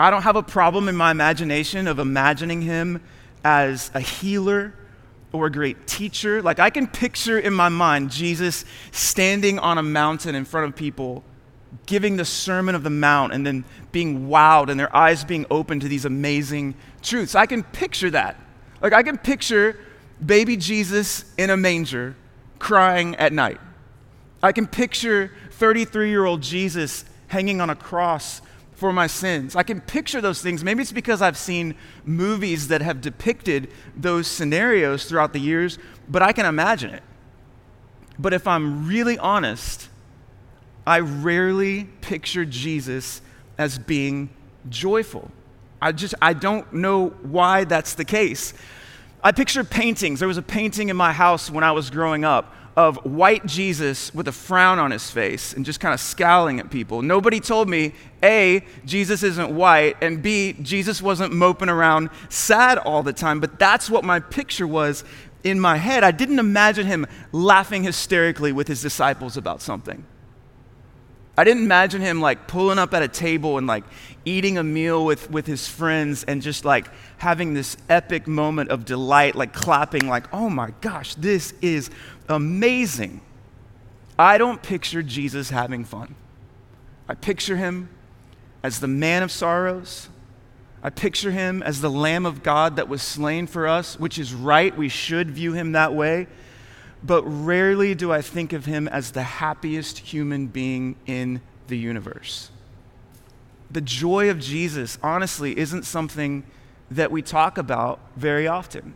I 0.00 0.10
don't 0.10 0.22
have 0.22 0.36
a 0.36 0.42
problem 0.42 0.88
in 0.88 0.96
my 0.96 1.10
imagination 1.10 1.86
of 1.86 1.98
imagining 1.98 2.62
him 2.62 3.02
as 3.44 3.90
a 3.92 4.00
healer 4.00 4.72
or 5.30 5.46
a 5.46 5.52
great 5.52 5.86
teacher. 5.86 6.40
Like 6.40 6.58
I 6.58 6.70
can 6.70 6.86
picture 6.86 7.38
in 7.38 7.52
my 7.52 7.68
mind 7.68 8.10
Jesus 8.10 8.64
standing 8.92 9.58
on 9.58 9.76
a 9.76 9.82
mountain 9.82 10.34
in 10.34 10.46
front 10.46 10.68
of 10.68 10.76
people, 10.76 11.22
giving 11.84 12.16
the 12.16 12.24
Sermon 12.24 12.74
of 12.74 12.82
the 12.82 12.90
Mount, 12.90 13.34
and 13.34 13.46
then 13.46 13.64
being 13.92 14.28
wowed 14.28 14.70
and 14.70 14.80
their 14.80 14.94
eyes 14.96 15.22
being 15.22 15.44
open 15.50 15.80
to 15.80 15.88
these 15.88 16.06
amazing 16.06 16.74
truths. 17.02 17.34
I 17.34 17.44
can 17.44 17.62
picture 17.62 18.10
that. 18.10 18.36
Like 18.80 18.94
I 18.94 19.02
can 19.02 19.18
picture 19.18 19.78
baby 20.24 20.56
Jesus 20.56 21.26
in 21.36 21.50
a 21.50 21.56
manger 21.58 22.16
crying 22.58 23.16
at 23.16 23.34
night. 23.34 23.60
I 24.42 24.52
can 24.52 24.66
picture 24.66 25.30
33 25.52 26.08
year 26.08 26.24
old 26.24 26.40
Jesus 26.40 27.04
hanging 27.28 27.60
on 27.60 27.68
a 27.68 27.76
cross 27.76 28.40
for 28.80 28.94
my 28.94 29.06
sins. 29.06 29.54
I 29.54 29.62
can 29.62 29.82
picture 29.82 30.22
those 30.22 30.40
things. 30.40 30.64
Maybe 30.64 30.80
it's 30.80 30.90
because 30.90 31.20
I've 31.20 31.36
seen 31.36 31.74
movies 32.06 32.68
that 32.68 32.80
have 32.80 33.02
depicted 33.02 33.70
those 33.94 34.26
scenarios 34.26 35.04
throughout 35.04 35.34
the 35.34 35.38
years, 35.38 35.78
but 36.08 36.22
I 36.22 36.32
can 36.32 36.46
imagine 36.46 36.94
it. 36.94 37.02
But 38.18 38.32
if 38.32 38.48
I'm 38.48 38.88
really 38.88 39.18
honest, 39.18 39.90
I 40.86 41.00
rarely 41.00 41.84
picture 42.00 42.46
Jesus 42.46 43.20
as 43.58 43.78
being 43.78 44.30
joyful. 44.70 45.30
I 45.82 45.92
just 45.92 46.14
I 46.22 46.32
don't 46.32 46.72
know 46.72 47.10
why 47.20 47.64
that's 47.64 47.92
the 47.94 48.04
case. 48.06 48.54
I 49.22 49.32
picture 49.32 49.62
paintings. 49.62 50.20
There 50.20 50.28
was 50.28 50.38
a 50.38 50.42
painting 50.42 50.88
in 50.88 50.96
my 50.96 51.12
house 51.12 51.50
when 51.50 51.64
I 51.64 51.72
was 51.72 51.90
growing 51.90 52.24
up 52.24 52.54
of 52.76 52.96
white 53.04 53.44
Jesus 53.46 54.14
with 54.14 54.28
a 54.28 54.32
frown 54.32 54.78
on 54.78 54.90
his 54.90 55.10
face 55.10 55.52
and 55.52 55.64
just 55.64 55.80
kind 55.80 55.92
of 55.92 56.00
scowling 56.00 56.60
at 56.60 56.70
people. 56.70 57.02
Nobody 57.02 57.40
told 57.40 57.68
me, 57.68 57.92
A, 58.22 58.64
Jesus 58.84 59.22
isn't 59.22 59.54
white, 59.54 59.96
and 60.00 60.22
B, 60.22 60.54
Jesus 60.62 61.02
wasn't 61.02 61.32
moping 61.32 61.68
around 61.68 62.10
sad 62.28 62.78
all 62.78 63.02
the 63.02 63.12
time. 63.12 63.40
But 63.40 63.58
that's 63.58 63.90
what 63.90 64.04
my 64.04 64.20
picture 64.20 64.66
was 64.66 65.04
in 65.42 65.58
my 65.58 65.76
head. 65.76 66.04
I 66.04 66.10
didn't 66.10 66.38
imagine 66.38 66.86
him 66.86 67.06
laughing 67.32 67.82
hysterically 67.82 68.52
with 68.52 68.68
his 68.68 68.82
disciples 68.82 69.36
about 69.36 69.62
something. 69.62 70.04
I 71.36 71.44
didn't 71.44 71.64
imagine 71.64 72.02
him 72.02 72.20
like 72.20 72.48
pulling 72.48 72.78
up 72.78 72.92
at 72.92 73.02
a 73.02 73.08
table 73.08 73.56
and 73.56 73.66
like 73.66 73.84
eating 74.24 74.58
a 74.58 74.62
meal 74.62 75.04
with, 75.04 75.30
with 75.30 75.46
his 75.46 75.66
friends 75.66 76.24
and 76.24 76.42
just 76.42 76.64
like 76.64 76.86
having 77.18 77.54
this 77.54 77.76
epic 77.88 78.26
moment 78.26 78.70
of 78.70 78.84
delight, 78.84 79.34
like 79.34 79.52
clapping, 79.52 80.08
like, 80.08 80.32
oh 80.32 80.50
my 80.50 80.72
gosh, 80.80 81.14
this 81.14 81.54
is 81.62 81.90
amazing. 82.28 83.20
I 84.18 84.38
don't 84.38 84.62
picture 84.62 85.02
Jesus 85.02 85.50
having 85.50 85.84
fun. 85.84 86.14
I 87.08 87.14
picture 87.14 87.56
him 87.56 87.88
as 88.62 88.80
the 88.80 88.88
man 88.88 89.22
of 89.22 89.30
sorrows. 89.30 90.08
I 90.82 90.90
picture 90.90 91.30
him 91.30 91.62
as 91.62 91.80
the 91.80 91.90
Lamb 91.90 92.26
of 92.26 92.42
God 92.42 92.76
that 92.76 92.88
was 92.88 93.02
slain 93.02 93.46
for 93.46 93.66
us, 93.66 93.98
which 93.98 94.18
is 94.18 94.32
right. 94.32 94.76
We 94.76 94.88
should 94.88 95.30
view 95.30 95.52
him 95.52 95.72
that 95.72 95.94
way 95.94 96.26
but 97.02 97.22
rarely 97.24 97.94
do 97.94 98.12
I 98.12 98.22
think 98.22 98.52
of 98.52 98.66
him 98.66 98.88
as 98.88 99.12
the 99.12 99.22
happiest 99.22 99.98
human 99.98 100.46
being 100.46 100.96
in 101.06 101.40
the 101.68 101.78
universe. 101.78 102.50
The 103.70 103.80
joy 103.80 104.30
of 104.30 104.40
Jesus, 104.40 104.98
honestly, 105.02 105.56
isn't 105.56 105.84
something 105.84 106.44
that 106.90 107.10
we 107.10 107.22
talk 107.22 107.56
about 107.56 108.00
very 108.16 108.48
often. 108.48 108.94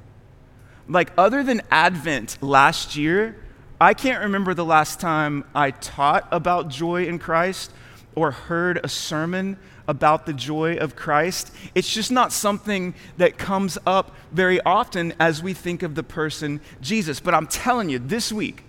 Like, 0.88 1.12
other 1.16 1.42
than 1.42 1.62
Advent 1.70 2.42
last 2.42 2.96
year, 2.96 3.36
I 3.80 3.94
can't 3.94 4.22
remember 4.22 4.52
the 4.52 4.64
last 4.64 5.00
time 5.00 5.44
I 5.54 5.70
taught 5.70 6.26
about 6.30 6.68
joy 6.68 7.06
in 7.06 7.18
Christ 7.18 7.70
or 8.14 8.32
heard 8.32 8.80
a 8.82 8.88
sermon 8.88 9.56
about 9.86 10.26
the 10.26 10.32
joy 10.32 10.76
of 10.76 10.96
Christ. 10.96 11.52
It's 11.74 11.92
just 11.92 12.10
not 12.10 12.32
something 12.32 12.94
that 13.16 13.38
comes 13.38 13.78
up 13.86 14.14
very 14.32 14.60
often 14.62 15.12
as 15.20 15.42
we 15.42 15.52
think 15.54 15.82
of 15.82 15.94
the 15.94 16.02
person 16.02 16.60
Jesus. 16.80 17.20
But 17.20 17.34
I'm 17.34 17.46
telling 17.46 17.90
you, 17.90 17.98
this 17.98 18.32
week, 18.32 18.64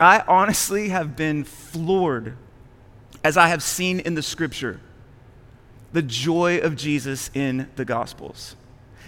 I 0.00 0.22
honestly 0.26 0.88
have 0.88 1.16
been 1.16 1.44
floored 1.44 2.36
as 3.22 3.36
I 3.36 3.48
have 3.48 3.62
seen 3.62 4.00
in 4.00 4.14
the 4.14 4.22
scripture 4.22 4.80
the 5.94 6.02
joy 6.02 6.58
of 6.58 6.74
Jesus 6.76 7.30
in 7.34 7.70
the 7.76 7.84
Gospels. 7.84 8.56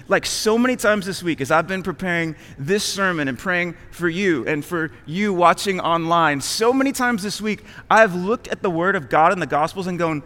like 0.09 0.25
so 0.25 0.57
many 0.57 0.77
times 0.77 1.05
this 1.05 1.21
week, 1.21 1.41
as 1.41 1.51
I've 1.51 1.67
been 1.67 1.83
preparing 1.83 2.37
this 2.61 2.85
sermon 2.85 3.27
and 3.27 3.37
praying 3.37 3.75
for 3.91 4.09
you 4.09 4.47
and 4.47 4.65
for 4.65 4.93
you 5.05 5.35
watching 5.35 5.81
online, 5.81 6.41
so 6.41 6.73
many 6.73 6.93
times 6.93 7.25
this 7.25 7.41
week, 7.41 7.65
I've 7.91 8.15
looked 8.15 8.47
at 8.47 8.63
the 8.63 8.71
Word 8.71 8.95
of 8.95 9.09
God 9.09 9.33
in 9.33 9.41
the 9.41 9.49
Gospels 9.49 9.89
and 9.89 9.99
gone, 9.99 10.23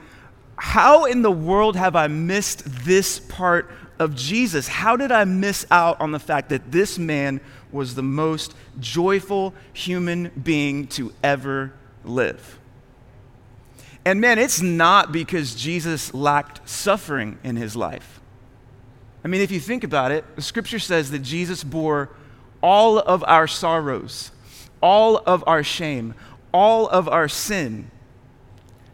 how 0.56 1.06
in 1.06 1.22
the 1.22 1.30
world 1.32 1.76
have 1.76 1.96
I 1.96 2.08
missed 2.08 2.62
this 2.84 3.20
part 3.20 3.70
of 3.98 4.14
Jesus? 4.14 4.68
How 4.68 4.96
did 4.96 5.10
I 5.10 5.24
miss 5.24 5.64
out 5.70 5.98
on 5.98 6.12
the 6.12 6.18
fact 6.18 6.50
that 6.50 6.70
this 6.70 6.98
man 6.98 7.40
was 7.72 7.94
the 7.94 8.02
most 8.02 8.54
joyful 8.78 9.54
human 9.72 10.30
being 10.42 10.88
to 10.88 11.14
ever 11.22 11.72
live? 12.04 12.59
And 14.04 14.20
man, 14.20 14.38
it's 14.38 14.62
not 14.62 15.12
because 15.12 15.54
Jesus 15.54 16.14
lacked 16.14 16.68
suffering 16.68 17.38
in 17.44 17.56
his 17.56 17.76
life. 17.76 18.20
I 19.24 19.28
mean, 19.28 19.42
if 19.42 19.50
you 19.50 19.60
think 19.60 19.84
about 19.84 20.12
it, 20.12 20.24
the 20.36 20.42
scripture 20.42 20.78
says 20.78 21.10
that 21.10 21.18
Jesus 21.18 21.62
bore 21.62 22.08
all 22.62 22.98
of 22.98 23.22
our 23.24 23.46
sorrows, 23.46 24.30
all 24.82 25.18
of 25.18 25.44
our 25.46 25.62
shame, 25.62 26.14
all 26.52 26.88
of 26.88 27.08
our 27.08 27.28
sin. 27.28 27.90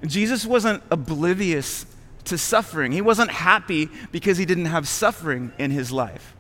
Jesus 0.05 0.45
wasn't 0.45 0.83
oblivious 0.91 1.87
to 2.25 2.37
suffering. 2.37 2.93
He 2.93 3.01
wasn't 3.01 3.31
happy 3.31 3.89
because 4.11 4.39
he 4.39 4.45
didn't 4.45 4.67
have 4.67 4.89
suffering 4.89 5.53
in 5.59 5.71
his 5.71 5.93
life. 5.93 6.35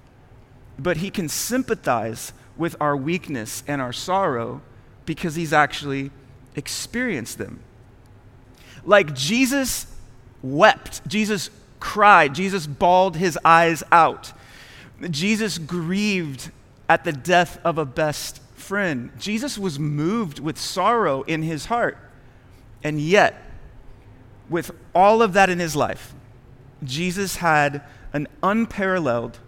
But 0.78 0.98
he 0.98 1.10
can 1.10 1.28
sympathize 1.28 2.32
with 2.56 2.76
our 2.80 2.96
weakness 2.96 3.62
and 3.66 3.80
our 3.80 3.92
sorrow 3.92 4.62
because 5.04 5.36
he's 5.36 5.52
actually 5.52 6.10
experienced 6.56 7.38
them. 7.38 7.60
Like 8.86 9.14
Jesus 9.14 9.86
wept, 10.42 11.06
Jesus 11.08 11.50
cried, 11.80 12.34
Jesus 12.34 12.66
bawled 12.68 13.16
his 13.16 13.36
eyes 13.44 13.82
out. 13.90 14.32
Jesus 15.10 15.58
grieved 15.58 16.50
at 16.88 17.04
the 17.04 17.12
death 17.12 17.58
of 17.64 17.78
a 17.78 17.84
best 17.84 18.40
friend. 18.54 19.10
Jesus 19.18 19.58
was 19.58 19.78
moved 19.78 20.38
with 20.38 20.56
sorrow 20.56 21.22
in 21.22 21.42
his 21.42 21.66
heart. 21.66 21.98
And 22.82 23.00
yet, 23.00 23.42
with 24.48 24.70
all 24.94 25.20
of 25.20 25.32
that 25.32 25.50
in 25.50 25.58
his 25.58 25.74
life, 25.74 26.14
Jesus 26.84 27.36
had 27.36 27.82
an 28.12 28.28
unparalleled, 28.42 29.40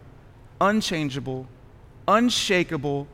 unchangeable, 0.60 1.46
unshakable, 2.08 3.06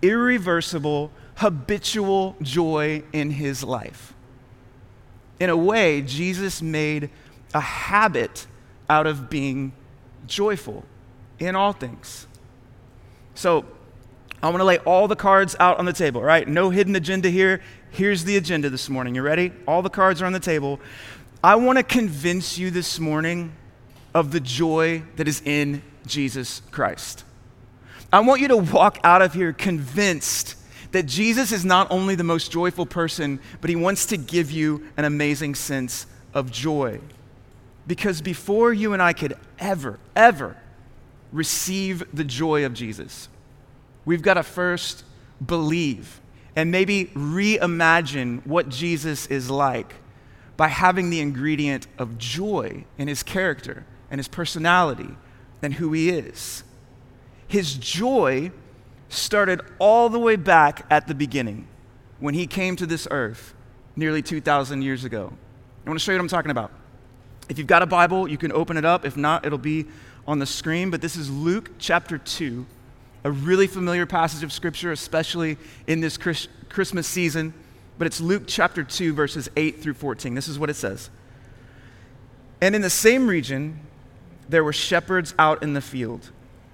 irreversible, 0.00 1.10
habitual 1.36 2.36
joy 2.40 3.02
in 3.12 3.32
his 3.32 3.64
life 3.64 4.13
in 5.40 5.50
a 5.50 5.56
way, 5.56 6.02
Jesus 6.02 6.62
made 6.62 7.10
a 7.52 7.60
habit 7.60 8.46
out 8.88 9.06
of 9.06 9.30
being 9.30 9.72
joyful 10.26 10.84
in 11.38 11.56
all 11.56 11.72
things. 11.72 12.26
So, 13.34 13.64
I 14.42 14.48
want 14.48 14.58
to 14.60 14.64
lay 14.64 14.78
all 14.78 15.08
the 15.08 15.16
cards 15.16 15.56
out 15.58 15.78
on 15.78 15.86
the 15.86 15.92
table, 15.92 16.20
right? 16.20 16.46
No 16.46 16.68
hidden 16.68 16.94
agenda 16.96 17.30
here. 17.30 17.62
Here's 17.90 18.24
the 18.24 18.36
agenda 18.36 18.68
this 18.68 18.90
morning. 18.90 19.14
You 19.14 19.22
ready? 19.22 19.52
All 19.66 19.80
the 19.80 19.88
cards 19.88 20.20
are 20.20 20.26
on 20.26 20.34
the 20.34 20.40
table. 20.40 20.80
I 21.42 21.56
want 21.56 21.78
to 21.78 21.82
convince 21.82 22.58
you 22.58 22.70
this 22.70 22.98
morning 22.98 23.54
of 24.12 24.32
the 24.32 24.40
joy 24.40 25.02
that 25.16 25.26
is 25.26 25.40
in 25.44 25.82
Jesus 26.06 26.60
Christ. 26.70 27.24
I 28.12 28.20
want 28.20 28.40
you 28.40 28.48
to 28.48 28.56
walk 28.58 28.98
out 29.02 29.22
of 29.22 29.32
here 29.32 29.52
convinced 29.52 30.56
that 30.94 31.06
Jesus 31.06 31.50
is 31.50 31.64
not 31.64 31.90
only 31.90 32.14
the 32.14 32.22
most 32.22 32.52
joyful 32.52 32.86
person, 32.86 33.40
but 33.60 33.68
he 33.68 33.74
wants 33.74 34.06
to 34.06 34.16
give 34.16 34.52
you 34.52 34.86
an 34.96 35.04
amazing 35.04 35.56
sense 35.56 36.06
of 36.32 36.52
joy. 36.52 37.00
Because 37.84 38.22
before 38.22 38.72
you 38.72 38.92
and 38.92 39.02
I 39.02 39.12
could 39.12 39.36
ever, 39.58 39.98
ever 40.14 40.56
receive 41.32 42.04
the 42.14 42.22
joy 42.22 42.64
of 42.64 42.74
Jesus, 42.74 43.28
we've 44.04 44.22
got 44.22 44.34
to 44.34 44.44
first 44.44 45.02
believe 45.44 46.20
and 46.54 46.70
maybe 46.70 47.06
reimagine 47.06 48.46
what 48.46 48.68
Jesus 48.68 49.26
is 49.26 49.50
like 49.50 49.94
by 50.56 50.68
having 50.68 51.10
the 51.10 51.18
ingredient 51.18 51.88
of 51.98 52.18
joy 52.18 52.84
in 52.98 53.08
his 53.08 53.24
character 53.24 53.84
and 54.12 54.20
his 54.20 54.28
personality 54.28 55.16
and 55.60 55.74
who 55.74 55.92
he 55.92 56.08
is. 56.08 56.62
His 57.48 57.74
joy 57.74 58.52
started 59.14 59.60
all 59.78 60.08
the 60.08 60.18
way 60.18 60.36
back 60.36 60.86
at 60.90 61.06
the 61.06 61.14
beginning 61.14 61.66
when 62.20 62.34
he 62.34 62.46
came 62.46 62.76
to 62.76 62.86
this 62.86 63.08
earth 63.10 63.54
nearly 63.96 64.22
2,000 64.22 64.82
years 64.82 65.04
ago. 65.04 65.32
I 65.84 65.88
want 65.88 65.98
to 65.98 66.04
show 66.04 66.12
you 66.12 66.18
what 66.18 66.22
I'm 66.22 66.28
talking 66.28 66.50
about. 66.50 66.70
If 67.48 67.58
you've 67.58 67.66
got 67.66 67.82
a 67.82 67.86
Bible, 67.86 68.26
you 68.28 68.38
can 68.38 68.52
open 68.52 68.76
it 68.76 68.84
up. 68.84 69.04
If 69.04 69.16
not, 69.16 69.44
it'll 69.44 69.58
be 69.58 69.86
on 70.26 70.38
the 70.38 70.46
screen. 70.46 70.90
But 70.90 71.00
this 71.00 71.16
is 71.16 71.30
Luke 71.30 71.72
chapter 71.78 72.16
2, 72.16 72.64
a 73.24 73.30
really 73.30 73.66
familiar 73.66 74.06
passage 74.06 74.42
of 74.42 74.52
Scripture, 74.52 74.92
especially 74.92 75.58
in 75.86 76.00
this 76.00 76.16
Chris- 76.16 76.48
Christmas 76.68 77.06
season. 77.06 77.52
But 77.98 78.06
it's 78.06 78.20
Luke 78.20 78.44
chapter 78.46 78.82
2, 78.82 79.12
verses 79.12 79.50
8 79.56 79.82
through 79.82 79.94
14. 79.94 80.34
This 80.34 80.48
is 80.48 80.58
what 80.58 80.70
it 80.70 80.74
says. 80.74 81.10
And 82.60 82.74
in 82.74 82.80
the 82.80 82.90
same 82.90 83.26
region, 83.26 83.80
there 84.48 84.64
were 84.64 84.72
shepherds 84.72 85.34
out 85.38 85.62
in 85.62 85.74
the 85.74 85.80
field 85.80 86.30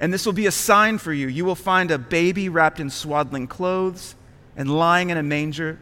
And 0.00 0.12
this 0.12 0.26
will 0.26 0.32
be 0.32 0.46
a 0.46 0.52
sign 0.52 0.98
for 0.98 1.12
you. 1.12 1.28
You 1.28 1.44
will 1.44 1.54
find 1.54 1.90
a 1.90 1.98
baby 1.98 2.48
wrapped 2.48 2.80
in 2.80 2.90
swaddling 2.90 3.46
clothes 3.46 4.14
and 4.56 4.76
lying 4.76 5.10
in 5.10 5.16
a 5.16 5.22
manger. 5.22 5.78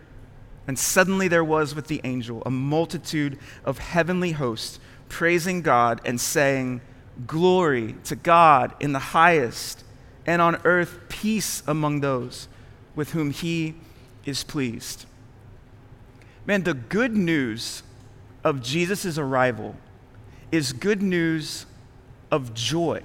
And 0.67 0.79
suddenly 0.79 1.29
there 1.29 1.45
was 1.45 1.75
with 1.75 1.87
the 1.87 2.01
angel 2.05 2.43
a 2.47 2.51
multitude 2.51 3.39
of 3.65 3.79
heavenly 3.79 4.33
hosts 4.33 4.79
praising 5.09 5.63
God 5.63 6.01
and 6.05 6.21
saying, 6.21 6.81
Glory 7.27 7.97
to 8.05 8.17
God 8.17 8.73
in 8.81 8.93
the 8.93 8.99
highest, 8.99 9.85
and 10.27 10.41
on 10.41 10.57
earth 10.65 10.99
peace 11.09 11.63
among 11.67 12.01
those 12.01 12.49
with 12.95 13.13
whom 13.13 13.31
he 13.31 13.75
is 14.25 14.45
pleased. 14.45 15.05
Man, 16.47 16.63
the 16.63 16.75
good 16.75 17.17
news 17.17 17.83
of 18.43 18.63
Jesus' 18.63 19.19
arrival 19.19 19.77
is 20.51 20.73
good 20.73 21.03
news 21.03 21.67
of 22.31 22.55
joy. 22.55 23.03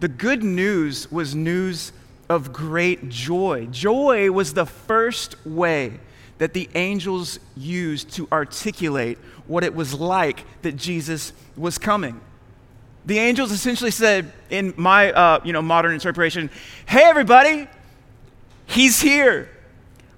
The 0.00 0.08
good 0.08 0.44
news 0.44 1.10
was 1.10 1.34
news 1.34 1.92
of 2.28 2.52
great 2.52 3.08
joy. 3.08 3.66
Joy 3.70 4.30
was 4.30 4.54
the 4.54 4.66
first 4.66 5.34
way 5.46 5.98
that 6.38 6.52
the 6.52 6.68
angels 6.74 7.40
used 7.56 8.12
to 8.12 8.28
articulate 8.30 9.18
what 9.46 9.64
it 9.64 9.74
was 9.74 9.94
like 9.94 10.44
that 10.62 10.76
Jesus 10.76 11.32
was 11.56 11.78
coming. 11.78 12.20
The 13.06 13.18
angels 13.18 13.50
essentially 13.50 13.90
said, 13.90 14.32
in 14.50 14.74
my 14.76 15.10
uh, 15.12 15.40
you 15.44 15.52
know, 15.52 15.62
modern 15.62 15.94
interpretation, 15.94 16.50
hey, 16.86 17.02
everybody, 17.04 17.66
he's 18.66 19.00
here. 19.00 19.48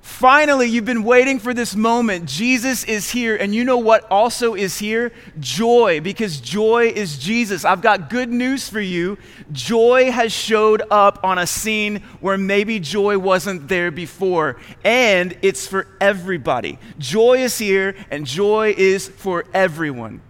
Finally, 0.00 0.66
you've 0.66 0.85
been 0.85 1.04
waiting 1.04 1.38
for 1.38 1.52
this 1.52 1.76
moment. 1.76 2.26
Jesus 2.26 2.85
is 2.85 3.11
here. 3.11 3.37
And 3.37 3.54
you 3.54 3.64
know 3.64 3.76
what 3.76 4.11
also 4.11 4.54
is 4.54 4.78
here? 4.78 5.12
Joy, 5.38 6.00
because 6.00 6.40
joy 6.40 6.92
is 6.95 7.19
Jesus. 7.19 7.64
I've 7.64 7.83
got 7.83 8.09
good 8.11 8.30
news 8.30 8.69
for 8.69 8.80
you. 8.80 9.19
Joy 9.52 10.11
has 10.11 10.33
showed 10.33 10.83
up 10.90 11.23
on 11.23 11.38
a 11.38 11.47
scene 11.47 12.02
where 12.21 12.38
maybe 12.38 12.80
joy 12.80 13.19
wasn't 13.19 13.69
there 13.69 13.90
before. 13.90 14.57
And 14.85 15.37
it's 15.42 15.66
for 15.66 15.87
everybody. 16.00 16.78
Joy 16.99 17.42
is 17.45 17.59
here, 17.59 17.95
and 18.11 18.26
joy 18.26 18.75
is 18.76 19.09
for 19.09 19.45
everyone. 19.52 20.23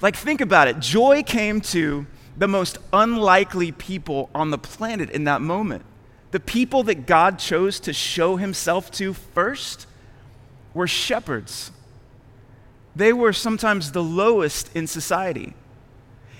Like, 0.00 0.16
think 0.16 0.40
about 0.40 0.68
it. 0.68 0.80
Joy 0.80 1.22
came 1.22 1.60
to 1.60 2.06
the 2.36 2.48
most 2.48 2.78
unlikely 2.92 3.72
people 3.72 4.30
on 4.34 4.50
the 4.50 4.58
planet 4.58 5.10
in 5.10 5.24
that 5.24 5.42
moment. 5.42 5.84
The 6.32 6.40
people 6.40 6.82
that 6.84 7.06
God 7.06 7.38
chose 7.38 7.78
to 7.80 7.92
show 7.92 8.36
himself 8.36 8.90
to 8.92 9.12
first 9.12 9.86
were 10.74 10.86
shepherds. 10.86 11.70
They 12.96 13.12
were 13.12 13.32
sometimes 13.32 13.92
the 13.92 14.02
lowest 14.02 14.74
in 14.74 14.86
society. 14.86 15.54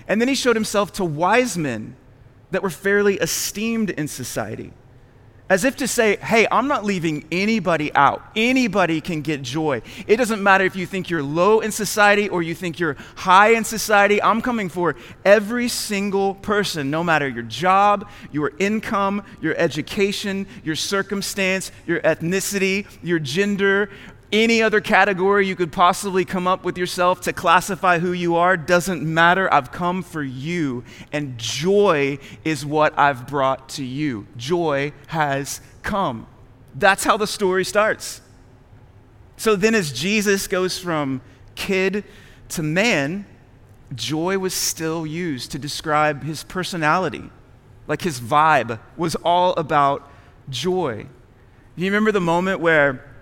And 0.07 0.19
then 0.19 0.27
he 0.27 0.35
showed 0.35 0.55
himself 0.55 0.91
to 0.93 1.05
wise 1.05 1.57
men 1.57 1.95
that 2.51 2.63
were 2.63 2.69
fairly 2.69 3.15
esteemed 3.15 3.91
in 3.91 4.07
society. 4.07 4.73
As 5.49 5.65
if 5.65 5.75
to 5.77 5.87
say, 5.87 6.15
hey, 6.15 6.47
I'm 6.49 6.67
not 6.67 6.85
leaving 6.85 7.25
anybody 7.31 7.93
out. 7.93 8.23
Anybody 8.35 9.01
can 9.01 9.21
get 9.21 9.41
joy. 9.41 9.81
It 10.07 10.15
doesn't 10.15 10.41
matter 10.41 10.63
if 10.63 10.75
you 10.75 10.85
think 10.85 11.09
you're 11.09 11.21
low 11.21 11.59
in 11.59 11.71
society 11.71 12.29
or 12.29 12.41
you 12.41 12.55
think 12.55 12.79
you're 12.79 12.95
high 13.15 13.49
in 13.49 13.65
society. 13.65 14.21
I'm 14.21 14.41
coming 14.41 14.69
for 14.69 14.95
every 15.25 15.67
single 15.67 16.35
person, 16.35 16.89
no 16.89 17.03
matter 17.03 17.27
your 17.27 17.43
job, 17.43 18.09
your 18.31 18.53
income, 18.57 19.23
your 19.41 19.55
education, 19.57 20.47
your 20.63 20.77
circumstance, 20.77 21.71
your 21.85 21.99
ethnicity, 22.01 22.87
your 23.03 23.19
gender, 23.19 23.89
any 24.33 24.63
other 24.63 24.81
category 24.81 25.47
you 25.47 25.55
could 25.55 25.71
possibly 25.71 26.25
come 26.25 26.47
up 26.47 26.65
with 26.65 26.75
yourself 26.75 27.21
to 27.21 27.31
classify 27.31 27.99
who 27.99 28.11
you 28.11 28.35
are 28.35 28.57
doesn't 28.57 29.03
matter. 29.03 29.53
I've 29.53 29.71
come 29.71 30.01
for 30.01 30.23
you, 30.23 30.83
and 31.11 31.37
joy 31.37 32.17
is 32.43 32.65
what 32.65 32.97
I've 32.97 33.27
brought 33.27 33.69
to 33.69 33.85
you. 33.85 34.25
Joy 34.35 34.91
has 35.07 35.61
come. 35.83 36.25
That's 36.73 37.03
how 37.03 37.15
the 37.15 37.27
story 37.27 37.63
starts. 37.63 38.21
So 39.37 39.55
then, 39.55 39.75
as 39.75 39.93
Jesus 39.93 40.47
goes 40.47 40.79
from 40.79 41.21
kid 41.53 42.03
to 42.49 42.63
man, 42.63 43.27
joy 43.93 44.39
was 44.39 44.55
still 44.55 45.05
used 45.05 45.51
to 45.51 45.59
describe 45.59 46.23
his 46.23 46.43
personality. 46.43 47.29
Like 47.87 48.01
his 48.01 48.19
vibe 48.19 48.79
was 48.97 49.15
all 49.15 49.53
about 49.53 50.09
joy. 50.49 51.05
Do 51.75 51.83
you 51.83 51.91
remember 51.91 52.11
the 52.11 52.21
moment 52.21 52.59
where 52.59 53.12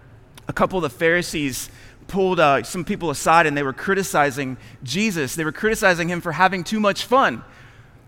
a 0.51 0.53
couple 0.53 0.77
of 0.77 0.83
the 0.83 0.89
Pharisees 0.89 1.69
pulled 2.07 2.37
uh, 2.37 2.61
some 2.63 2.83
people 2.83 3.09
aside 3.09 3.45
and 3.45 3.55
they 3.55 3.63
were 3.63 3.71
criticizing 3.71 4.57
Jesus. 4.83 5.33
They 5.33 5.45
were 5.45 5.53
criticizing 5.53 6.09
him 6.09 6.19
for 6.19 6.33
having 6.33 6.65
too 6.65 6.81
much 6.81 7.05
fun. 7.05 7.41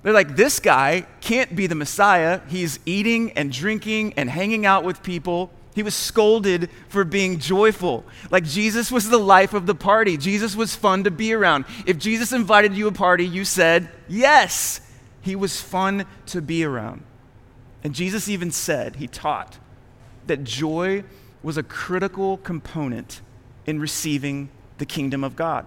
They're 0.01 0.11
like, 0.11 0.35
this 0.35 0.59
guy 0.59 1.07
can't 1.21 1.55
be 1.55 1.67
the 1.67 1.75
Messiah. 1.75 2.41
He's 2.49 2.81
eating 2.85 3.31
and 3.37 3.49
drinking 3.49 4.15
and 4.17 4.29
hanging 4.29 4.65
out 4.65 4.83
with 4.83 5.01
people. 5.03 5.51
He 5.73 5.83
was 5.83 5.95
scolded 5.95 6.69
for 6.89 7.05
being 7.05 7.39
joyful. 7.39 8.03
Like 8.29 8.43
Jesus 8.43 8.91
was 8.91 9.07
the 9.07 9.17
life 9.17 9.53
of 9.53 9.65
the 9.65 9.73
party. 9.73 10.17
Jesus 10.17 10.53
was 10.53 10.75
fun 10.75 11.05
to 11.05 11.11
be 11.11 11.31
around. 11.31 11.63
If 11.85 11.97
Jesus 11.97 12.33
invited 12.33 12.73
you 12.73 12.89
a 12.89 12.91
party, 12.91 13.25
you 13.25 13.45
said 13.45 13.87
yes. 14.09 14.81
He 15.21 15.37
was 15.37 15.61
fun 15.61 16.05
to 16.25 16.41
be 16.41 16.65
around. 16.65 17.05
And 17.85 17.95
Jesus 17.95 18.27
even 18.27 18.51
said, 18.51 18.97
he 18.97 19.07
taught, 19.07 19.59
that 20.27 20.43
joy 20.43 21.03
was 21.43 21.57
a 21.57 21.63
critical 21.63 22.37
component 22.37 23.21
in 23.65 23.79
receiving 23.79 24.49
the 24.77 24.85
kingdom 24.85 25.23
of 25.23 25.35
God 25.35 25.65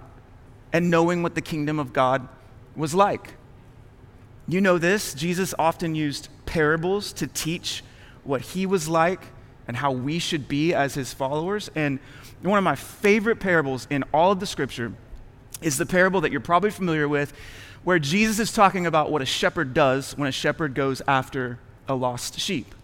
and 0.72 0.90
knowing 0.90 1.22
what 1.22 1.34
the 1.34 1.40
kingdom 1.40 1.78
of 1.78 1.92
God 1.92 2.26
was 2.74 2.94
like. 2.94 3.34
You 4.48 4.60
know 4.60 4.78
this, 4.78 5.14
Jesus 5.14 5.54
often 5.58 5.94
used 5.94 6.28
parables 6.46 7.12
to 7.14 7.26
teach 7.26 7.82
what 8.24 8.40
he 8.40 8.66
was 8.66 8.88
like 8.88 9.20
and 9.68 9.76
how 9.76 9.92
we 9.92 10.18
should 10.18 10.48
be 10.48 10.72
as 10.72 10.94
his 10.94 11.12
followers. 11.12 11.70
And 11.74 11.98
one 12.42 12.58
of 12.58 12.64
my 12.64 12.76
favorite 12.76 13.40
parables 13.40 13.86
in 13.90 14.04
all 14.14 14.32
of 14.32 14.40
the 14.40 14.46
scripture 14.46 14.92
is 15.62 15.78
the 15.78 15.86
parable 15.86 16.20
that 16.20 16.30
you're 16.30 16.40
probably 16.40 16.70
familiar 16.70 17.08
with, 17.08 17.32
where 17.82 17.98
Jesus 17.98 18.38
is 18.38 18.52
talking 18.52 18.86
about 18.86 19.10
what 19.10 19.22
a 19.22 19.26
shepherd 19.26 19.74
does 19.74 20.16
when 20.16 20.28
a 20.28 20.32
shepherd 20.32 20.74
goes 20.74 21.02
after 21.08 21.58
a 21.88 21.94
lost 21.94 22.38
sheep. 22.38 22.74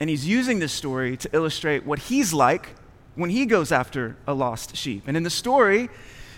And 0.00 0.10
he's 0.10 0.26
using 0.26 0.58
this 0.58 0.72
story 0.72 1.16
to 1.18 1.30
illustrate 1.32 1.86
what 1.86 1.98
he's 1.98 2.32
like 2.32 2.74
when 3.14 3.30
he 3.30 3.46
goes 3.46 3.72
after 3.72 4.16
a 4.26 4.34
lost 4.34 4.76
sheep. 4.76 5.04
And 5.06 5.16
in 5.16 5.22
the 5.22 5.30
story, 5.30 5.88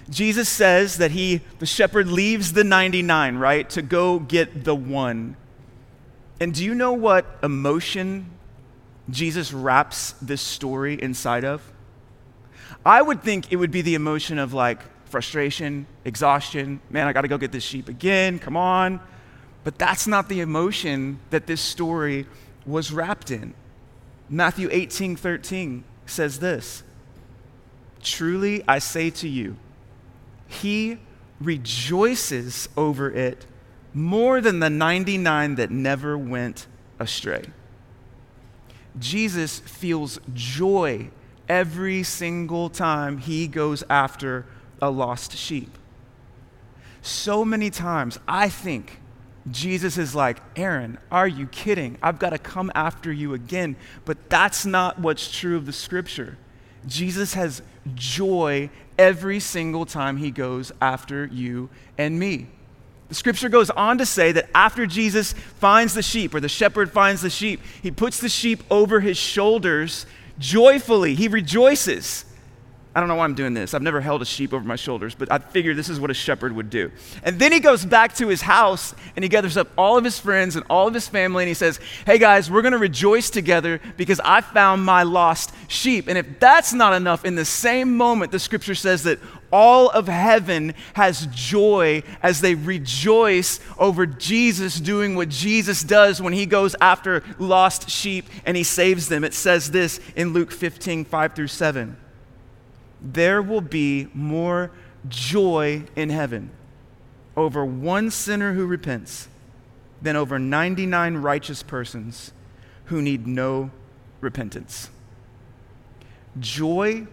Jesus 0.08 0.48
says 0.48 0.98
that 0.98 1.10
he, 1.10 1.40
the 1.58 1.66
shepherd, 1.66 2.08
leaves 2.08 2.52
the 2.52 2.64
99, 2.64 3.36
right, 3.36 3.68
to 3.70 3.82
go 3.82 4.18
get 4.18 4.64
the 4.64 4.74
one. 4.74 5.36
And 6.40 6.54
do 6.54 6.64
you 6.64 6.74
know 6.74 6.92
what 6.92 7.26
emotion 7.42 8.30
Jesus 9.10 9.52
wraps 9.52 10.12
this 10.22 10.40
story 10.40 11.00
inside 11.00 11.44
of? 11.44 11.62
I 12.86 13.02
would 13.02 13.22
think 13.22 13.52
it 13.52 13.56
would 13.56 13.70
be 13.70 13.82
the 13.82 13.96
emotion 13.96 14.38
of 14.38 14.54
like 14.54 14.80
frustration, 15.06 15.86
exhaustion. 16.04 16.80
Man, 16.90 17.06
I 17.06 17.12
got 17.12 17.22
to 17.22 17.28
go 17.28 17.38
get 17.38 17.52
this 17.52 17.64
sheep 17.64 17.88
again. 17.88 18.38
Come 18.38 18.56
on. 18.56 19.00
But 19.64 19.78
that's 19.78 20.06
not 20.06 20.28
the 20.28 20.40
emotion 20.40 21.18
that 21.30 21.46
this 21.46 21.60
story 21.60 22.26
was 22.68 22.92
wrapped 22.92 23.30
in. 23.30 23.54
Matthew 24.28 24.68
18 24.70 25.16
13 25.16 25.84
says 26.06 26.40
this 26.40 26.82
Truly 28.02 28.62
I 28.68 28.78
say 28.78 29.10
to 29.10 29.28
you, 29.28 29.56
he 30.46 30.98
rejoices 31.40 32.68
over 32.76 33.10
it 33.10 33.46
more 33.94 34.40
than 34.40 34.60
the 34.60 34.70
99 34.70 35.54
that 35.56 35.70
never 35.70 36.16
went 36.18 36.66
astray. 36.98 37.44
Jesus 38.98 39.60
feels 39.60 40.18
joy 40.34 41.10
every 41.48 42.02
single 42.02 42.68
time 42.68 43.18
he 43.18 43.46
goes 43.46 43.82
after 43.88 44.44
a 44.82 44.90
lost 44.90 45.36
sheep. 45.36 45.70
So 47.00 47.44
many 47.44 47.70
times, 47.70 48.18
I 48.26 48.48
think 48.48 49.00
Jesus 49.50 49.98
is 49.98 50.14
like, 50.14 50.38
Aaron, 50.56 50.98
are 51.10 51.28
you 51.28 51.46
kidding? 51.46 51.98
I've 52.02 52.18
got 52.18 52.30
to 52.30 52.38
come 52.38 52.72
after 52.74 53.12
you 53.12 53.34
again. 53.34 53.76
But 54.04 54.28
that's 54.28 54.66
not 54.66 54.98
what's 54.98 55.30
true 55.30 55.56
of 55.56 55.66
the 55.66 55.72
scripture. 55.72 56.36
Jesus 56.86 57.34
has 57.34 57.62
joy 57.94 58.70
every 58.98 59.40
single 59.40 59.86
time 59.86 60.16
he 60.16 60.30
goes 60.30 60.72
after 60.80 61.26
you 61.26 61.68
and 61.96 62.18
me. 62.18 62.48
The 63.08 63.14
scripture 63.14 63.48
goes 63.48 63.70
on 63.70 63.98
to 63.98 64.06
say 64.06 64.32
that 64.32 64.50
after 64.54 64.86
Jesus 64.86 65.32
finds 65.32 65.94
the 65.94 66.02
sheep, 66.02 66.34
or 66.34 66.40
the 66.40 66.48
shepherd 66.48 66.92
finds 66.92 67.22
the 67.22 67.30
sheep, 67.30 67.60
he 67.82 67.90
puts 67.90 68.20
the 68.20 68.28
sheep 68.28 68.62
over 68.70 69.00
his 69.00 69.16
shoulders 69.16 70.04
joyfully. 70.38 71.14
He 71.14 71.28
rejoices. 71.28 72.24
I 72.98 73.00
don't 73.00 73.06
know 73.06 73.14
why 73.14 73.26
I'm 73.26 73.34
doing 73.34 73.54
this. 73.54 73.74
I've 73.74 73.82
never 73.82 74.00
held 74.00 74.22
a 74.22 74.24
sheep 74.24 74.52
over 74.52 74.64
my 74.64 74.74
shoulders, 74.74 75.14
but 75.14 75.30
I 75.30 75.38
figured 75.38 75.76
this 75.76 75.88
is 75.88 76.00
what 76.00 76.10
a 76.10 76.14
shepherd 76.14 76.52
would 76.56 76.68
do. 76.68 76.90
And 77.22 77.38
then 77.38 77.52
he 77.52 77.60
goes 77.60 77.84
back 77.84 78.16
to 78.16 78.26
his 78.26 78.42
house 78.42 78.92
and 79.14 79.22
he 79.22 79.28
gathers 79.28 79.56
up 79.56 79.68
all 79.78 79.96
of 79.96 80.02
his 80.02 80.18
friends 80.18 80.56
and 80.56 80.66
all 80.68 80.88
of 80.88 80.94
his 80.94 81.06
family 81.06 81.44
and 81.44 81.48
he 81.48 81.54
says, 81.54 81.78
Hey 82.04 82.18
guys, 82.18 82.50
we're 82.50 82.60
going 82.60 82.72
to 82.72 82.78
rejoice 82.78 83.30
together 83.30 83.80
because 83.96 84.20
I 84.24 84.40
found 84.40 84.84
my 84.84 85.04
lost 85.04 85.54
sheep. 85.68 86.08
And 86.08 86.18
if 86.18 86.40
that's 86.40 86.72
not 86.72 86.92
enough, 86.92 87.24
in 87.24 87.36
the 87.36 87.44
same 87.44 87.96
moment, 87.96 88.32
the 88.32 88.40
scripture 88.40 88.74
says 88.74 89.04
that 89.04 89.20
all 89.52 89.90
of 89.90 90.08
heaven 90.08 90.74
has 90.94 91.28
joy 91.28 92.02
as 92.20 92.40
they 92.40 92.56
rejoice 92.56 93.60
over 93.78 94.06
Jesus 94.06 94.80
doing 94.80 95.14
what 95.14 95.28
Jesus 95.28 95.84
does 95.84 96.20
when 96.20 96.32
he 96.32 96.46
goes 96.46 96.74
after 96.80 97.22
lost 97.38 97.90
sheep 97.90 98.26
and 98.44 98.56
he 98.56 98.64
saves 98.64 99.08
them. 99.08 99.22
It 99.22 99.34
says 99.34 99.70
this 99.70 100.00
in 100.16 100.32
Luke 100.32 100.50
15, 100.50 101.04
5 101.04 101.32
through 101.34 101.46
7 101.46 101.96
there 103.00 103.42
will 103.42 103.60
be 103.60 104.08
more 104.12 104.70
joy 105.08 105.84
in 105.94 106.10
heaven 106.10 106.50
over 107.36 107.64
one 107.64 108.10
sinner 108.10 108.54
who 108.54 108.66
repents 108.66 109.28
than 110.02 110.16
over 110.16 110.38
99 110.38 111.16
righteous 111.16 111.62
persons 111.62 112.32
who 112.86 113.00
need 113.00 113.26
no 113.26 113.70
repentance. 114.20 114.90
Joy 116.38 117.06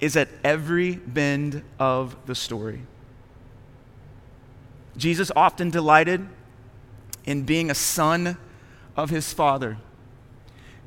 is 0.00 0.16
at 0.16 0.28
every 0.44 0.96
bend 0.96 1.62
of 1.78 2.16
the 2.26 2.34
story. 2.34 2.82
Jesus 4.96 5.30
often 5.34 5.70
delighted 5.70 6.26
in 7.24 7.42
being 7.42 7.70
a 7.70 7.74
son 7.74 8.36
of 8.96 9.10
his 9.10 9.32
Father. 9.32 9.78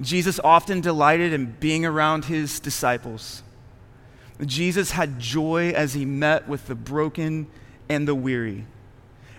Jesus 0.01 0.39
often 0.43 0.81
delighted 0.81 1.33
in 1.33 1.57
being 1.59 1.85
around 1.85 2.25
his 2.25 2.59
disciples. 2.59 3.43
Jesus 4.47 4.91
had 4.91 5.19
joy 5.19 5.71
as 5.71 5.93
he 5.93 6.05
met 6.05 6.47
with 6.47 6.67
the 6.67 6.75
broken 6.75 7.47
and 7.89 8.07
the 8.07 8.15
weary. 8.15 8.65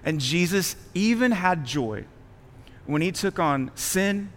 And 0.05 0.21
Jesus 0.21 0.77
even 0.95 1.33
had 1.33 1.65
joy 1.65 2.05
when 2.87 3.03
he 3.03 3.13
took 3.13 3.39
on 3.39 3.71
sin 3.75 4.31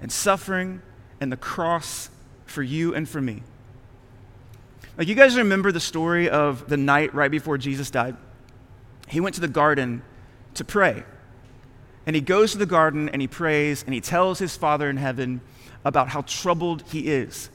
and 0.00 0.10
suffering 0.10 0.80
and 1.20 1.30
the 1.30 1.36
cross 1.36 2.10
for 2.46 2.62
you 2.62 2.94
and 2.94 3.08
for 3.08 3.20
me. 3.20 3.42
Like, 4.96 5.08
you 5.08 5.14
guys 5.14 5.36
remember 5.36 5.72
the 5.72 5.80
story 5.80 6.28
of 6.28 6.68
the 6.68 6.76
night 6.76 7.14
right 7.14 7.30
before 7.30 7.58
Jesus 7.58 7.90
died? 7.90 8.16
He 9.08 9.20
went 9.20 9.34
to 9.36 9.40
the 9.40 9.48
garden 9.48 10.02
to 10.54 10.64
pray. 10.64 11.04
And 12.06 12.16
he 12.16 12.22
goes 12.22 12.52
to 12.52 12.58
the 12.58 12.66
garden 12.66 13.08
and 13.10 13.20
he 13.20 13.28
prays 13.28 13.84
and 13.84 13.94
he 13.94 14.00
tells 14.00 14.38
his 14.38 14.56
Father 14.56 14.88
in 14.88 14.96
heaven 14.96 15.40
about 15.84 16.08
how 16.08 16.22
troubled 16.22 16.82
he 16.90 17.08
is 17.08 17.50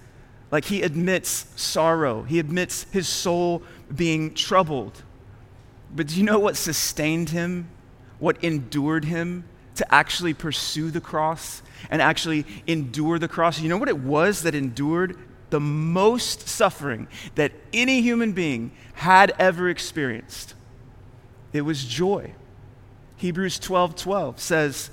like 0.54 0.66
he 0.66 0.84
admits 0.84 1.48
sorrow, 1.56 2.22
he 2.22 2.38
admits 2.38 2.86
his 2.92 3.08
soul 3.08 3.64
being 3.94 4.36
troubled. 4.36 5.02
But 5.96 6.10
do 6.10 6.16
you 6.16 6.22
know 6.22 6.38
what 6.38 6.56
sustained 6.56 7.32
him? 7.32 7.72
What 8.20 8.44
endured 8.44 9.06
him 9.06 9.46
to 9.74 9.94
actually 9.94 10.36
pursue 10.36 10.92
the 10.92 11.02
cross 11.02 11.64
and 11.90 12.04
actually 12.04 12.46
endure 12.68 13.18
the 13.18 13.28
cross? 13.28 13.60
You 13.60 13.68
know 13.68 13.78
what 13.78 13.90
it 13.90 13.98
was 13.98 14.44
that 14.44 14.54
endured 14.54 15.18
the 15.50 15.60
most 15.60 16.48
suffering 16.48 17.08
that 17.34 17.52
any 17.74 18.04
human 18.04 18.34
being 18.34 18.74
had 18.94 19.34
ever 19.40 19.70
experienced? 19.70 20.54
It 21.52 21.62
was 21.62 21.84
joy. 21.84 22.36
Hebrews 23.18 23.58
12 23.58 23.96
12 23.96 24.40
says, 24.40 24.92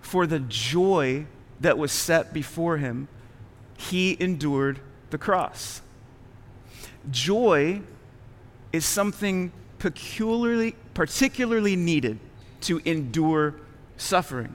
For 0.00 0.26
the 0.26 0.40
joy 0.40 1.26
that 1.60 1.76
was 1.76 1.92
set 1.92 2.32
before 2.32 2.78
him, 2.78 3.08
he 3.76 4.16
endured 4.18 4.80
the 5.12 5.18
cross. 5.18 5.80
Joy 7.10 7.82
is 8.72 8.84
something 8.84 9.52
peculiarly, 9.78 10.74
particularly 10.94 11.76
needed 11.76 12.18
to 12.62 12.80
endure 12.84 13.54
suffering. 13.96 14.54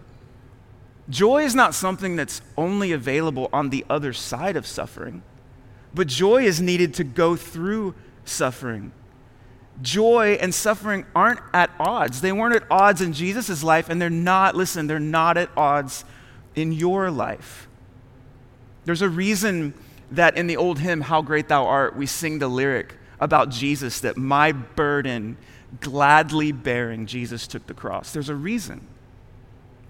Joy 1.10 1.43
is 1.43 1.56
not 1.56 1.74
something 1.74 2.17
that's 2.17 2.41
only 2.58 2.91
available 2.91 3.50
on 3.54 3.70
the 3.70 3.86
other 3.89 4.12
side 4.12 4.58
of 4.58 4.67
suffering, 4.67 5.24
but 5.93 6.08
joy 6.08 6.43
is 6.43 6.60
needed 6.60 6.93
to 6.96 7.06
go 7.06 7.36
through 7.38 7.96
suffering. 8.26 8.91
Joy 9.82 10.38
and 10.41 10.54
suffering 10.54 11.06
aren't 11.15 11.39
at 11.54 11.70
odds. 11.80 12.22
They 12.22 12.32
weren't 12.32 12.56
at 12.56 12.63
odds 12.70 13.00
in 13.00 13.13
Jesus' 13.13 13.63
life, 13.63 13.89
and 13.89 14.02
they're 14.02 14.10
not, 14.10 14.56
listen, 14.56 14.88
they're 14.88 15.00
not 15.00 15.38
at 15.38 15.50
odds 15.56 16.04
in 16.56 16.72
your 16.72 17.12
life. 17.12 17.67
There's 18.86 19.02
a 19.02 19.10
reason 19.10 19.74
that 20.12 20.38
in 20.38 20.48
the 20.48 20.58
old 20.58 20.80
hymn, 20.80 21.02
How 21.02 21.22
Great 21.22 21.48
Thou 21.48 21.65
Art, 21.65 21.96
we 21.96 22.06
sing 22.06 22.39
the 22.39 22.48
lyric 22.48 22.96
about 23.20 23.50
Jesus 23.50 24.02
that 24.02 24.17
my 24.17 24.52
burden, 24.52 25.38
gladly 25.80 26.52
bearing, 26.52 27.06
Jesus 27.06 27.48
took 27.48 27.65
the 27.67 27.74
cross. 27.74 28.13
There's 28.13 28.30
a 28.30 28.36
reason. 28.36 28.88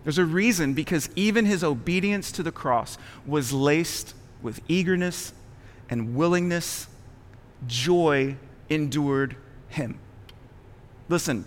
There's 0.03 0.17
a 0.17 0.25
reason 0.25 0.73
because 0.73 1.09
even 1.15 1.45
his 1.45 1.63
obedience 1.63 2.31
to 2.33 2.43
the 2.43 2.51
cross 2.51 2.97
was 3.25 3.51
laced 3.51 4.13
with 4.41 4.61
eagerness 4.67 5.33
and 5.89 6.15
willingness. 6.15 6.87
Joy 7.67 8.37
endured 8.69 9.35
him. 9.69 9.99
Listen, 11.09 11.45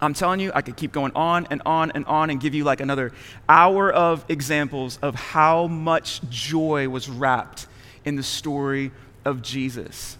I'm 0.00 0.14
telling 0.14 0.40
you, 0.40 0.52
I 0.54 0.62
could 0.62 0.76
keep 0.76 0.92
going 0.92 1.12
on 1.14 1.46
and 1.50 1.62
on 1.64 1.92
and 1.92 2.04
on 2.06 2.30
and 2.30 2.40
give 2.40 2.54
you 2.54 2.64
like 2.64 2.80
another 2.80 3.12
hour 3.48 3.90
of 3.90 4.24
examples 4.28 4.98
of 5.00 5.14
how 5.14 5.66
much 5.66 6.20
joy 6.28 6.88
was 6.88 7.08
wrapped 7.08 7.66
in 8.06 8.16
the 8.16 8.22
story 8.22 8.92
of 9.26 9.42
Jesus. 9.42 10.16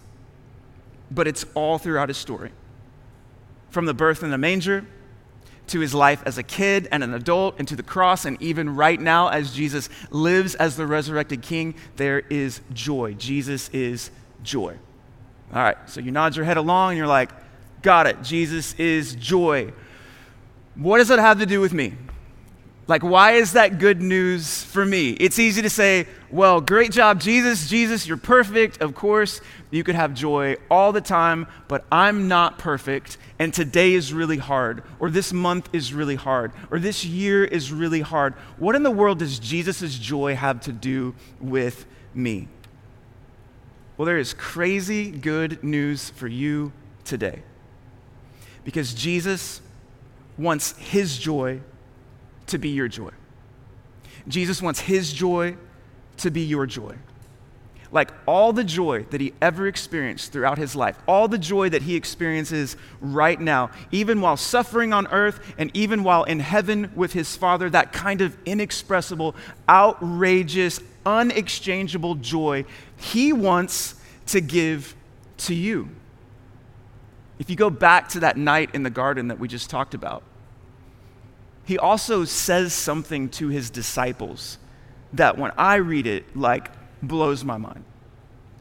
But 1.09 1.27
it's 1.27 1.45
all 1.55 1.79
throughout 1.79 2.09
his 2.09 2.17
story. 2.17 2.51
From 3.71 3.85
the 3.85 3.93
birth 3.93 4.21
in 4.21 4.29
the 4.29 4.37
manger 4.37 4.85
to 5.67 5.79
his 5.79 5.93
life 5.93 6.21
as 6.25 6.37
a 6.37 6.43
kid 6.43 6.87
and 6.91 7.03
an 7.03 7.13
adult 7.13 7.55
and 7.57 7.67
to 7.67 7.75
the 7.75 7.83
cross, 7.83 8.25
and 8.25 8.41
even 8.41 8.75
right 8.75 8.99
now 8.99 9.29
as 9.29 9.53
Jesus 9.53 9.89
lives 10.11 10.55
as 10.55 10.77
the 10.77 10.85
resurrected 10.85 11.41
king, 11.41 11.75
there 11.95 12.19
is 12.19 12.61
joy. 12.73 13.13
Jesus 13.13 13.69
is 13.69 14.11
joy. 14.43 14.77
All 15.53 15.61
right, 15.63 15.77
so 15.87 16.01
you 16.01 16.11
nod 16.11 16.35
your 16.35 16.45
head 16.45 16.57
along 16.57 16.91
and 16.91 16.97
you're 16.97 17.07
like, 17.07 17.31
got 17.81 18.07
it. 18.07 18.21
Jesus 18.21 18.73
is 18.75 19.15
joy. 19.15 19.71
What 20.75 20.99
does 20.99 21.07
that 21.07 21.19
have 21.19 21.39
to 21.39 21.45
do 21.45 21.61
with 21.61 21.73
me? 21.73 21.93
Like, 22.87 23.03
why 23.03 23.33
is 23.33 23.51
that 23.53 23.79
good 23.79 24.01
news 24.01 24.63
for 24.63 24.85
me? 24.85 25.11
It's 25.11 25.39
easy 25.39 25.61
to 25.61 25.69
say, 25.69 26.07
well, 26.31 26.61
great 26.61 26.91
job, 26.91 27.19
Jesus. 27.19 27.69
Jesus, 27.69 28.07
you're 28.07 28.15
perfect. 28.15 28.81
Of 28.81 28.95
course, 28.95 29.41
you 29.71 29.83
could 29.83 29.95
have 29.95 30.13
joy 30.13 30.55
all 30.71 30.93
the 30.93 31.01
time, 31.01 31.47
but 31.67 31.83
I'm 31.91 32.29
not 32.29 32.57
perfect, 32.57 33.17
and 33.39 33.53
today 33.53 33.93
is 33.93 34.13
really 34.13 34.37
hard, 34.37 34.83
or 34.99 35.09
this 35.09 35.33
month 35.33 35.69
is 35.73 35.93
really 35.93 36.15
hard, 36.15 36.53
or 36.71 36.79
this 36.79 37.03
year 37.03 37.43
is 37.43 37.73
really 37.73 37.99
hard. 37.99 38.33
What 38.57 38.75
in 38.75 38.83
the 38.83 38.91
world 38.91 39.19
does 39.19 39.37
Jesus' 39.37 39.99
joy 39.99 40.35
have 40.35 40.61
to 40.61 40.71
do 40.71 41.13
with 41.41 41.85
me? 42.13 42.47
Well, 43.97 44.05
there 44.05 44.17
is 44.17 44.33
crazy 44.33 45.11
good 45.11 45.61
news 45.61 46.09
for 46.11 46.27
you 46.27 46.71
today. 47.03 47.41
Because 48.63 48.93
Jesus 48.93 49.61
wants 50.37 50.77
his 50.77 51.17
joy 51.17 51.59
to 52.47 52.57
be 52.57 52.69
your 52.69 52.87
joy. 52.87 53.11
Jesus 54.27 54.61
wants 54.61 54.79
his 54.79 55.13
joy 55.13 55.55
to 56.17 56.31
be 56.31 56.41
your 56.41 56.65
joy. 56.65 56.95
Like 57.91 58.11
all 58.25 58.51
the 58.51 58.65
joy 58.65 59.03
that 59.11 59.21
he 59.21 59.33
ever 59.41 59.67
experienced 59.67 60.33
throughout 60.33 60.57
his 60.57 60.75
life, 60.75 60.97
all 61.07 61.29
the 61.29 61.37
joy 61.37 61.69
that 61.69 61.83
he 61.83 61.95
experiences 61.95 62.75
right 62.99 63.39
now, 63.39 63.71
even 63.91 64.19
while 64.19 64.35
suffering 64.35 64.91
on 64.91 65.07
earth 65.07 65.39
and 65.57 65.71
even 65.73 66.03
while 66.03 66.25
in 66.25 66.41
heaven 66.41 66.91
with 66.95 67.13
his 67.13 67.37
Father, 67.37 67.69
that 67.69 67.93
kind 67.93 68.19
of 68.19 68.37
inexpressible, 68.45 69.35
outrageous, 69.69 70.81
unexchangeable 71.05 72.15
joy, 72.15 72.65
he 72.97 73.31
wants 73.31 73.95
to 74.27 74.41
give 74.41 74.93
to 75.37 75.55
you. 75.55 75.87
If 77.39 77.49
you 77.49 77.55
go 77.55 77.69
back 77.69 78.09
to 78.09 78.21
that 78.21 78.35
night 78.35 78.71
in 78.73 78.83
the 78.83 78.89
garden 78.89 79.29
that 79.29 79.39
we 79.39 79.47
just 79.47 79.69
talked 79.69 79.93
about, 79.93 80.23
he 81.67 81.77
also 81.77 82.23
says 82.23 82.71
something 82.71 83.27
to 83.27 83.49
his 83.49 83.69
disciples 83.69 84.57
that 85.11 85.37
when 85.37 85.51
I 85.57 85.75
read 85.75 86.07
it, 86.07 86.23
like, 86.33 86.71
blows 87.03 87.43
my 87.43 87.57
mind. 87.57 87.83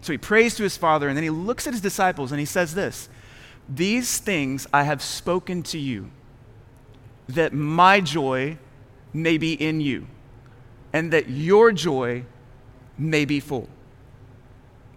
So 0.00 0.12
he 0.12 0.18
prays 0.18 0.56
to 0.56 0.64
his 0.64 0.76
father, 0.76 1.06
and 1.06 1.16
then 1.16 1.22
he 1.22 1.30
looks 1.30 1.68
at 1.68 1.72
his 1.72 1.80
disciples 1.80 2.32
and 2.32 2.40
he 2.40 2.44
says 2.44 2.74
this 2.74 3.08
These 3.68 4.18
things 4.18 4.66
I 4.72 4.82
have 4.82 5.00
spoken 5.02 5.62
to 5.64 5.78
you, 5.78 6.10
that 7.28 7.52
my 7.52 8.00
joy 8.00 8.58
may 9.12 9.38
be 9.38 9.52
in 9.52 9.80
you, 9.80 10.08
and 10.92 11.12
that 11.12 11.30
your 11.30 11.70
joy 11.70 12.24
may 12.98 13.24
be 13.24 13.38
full. 13.38 13.68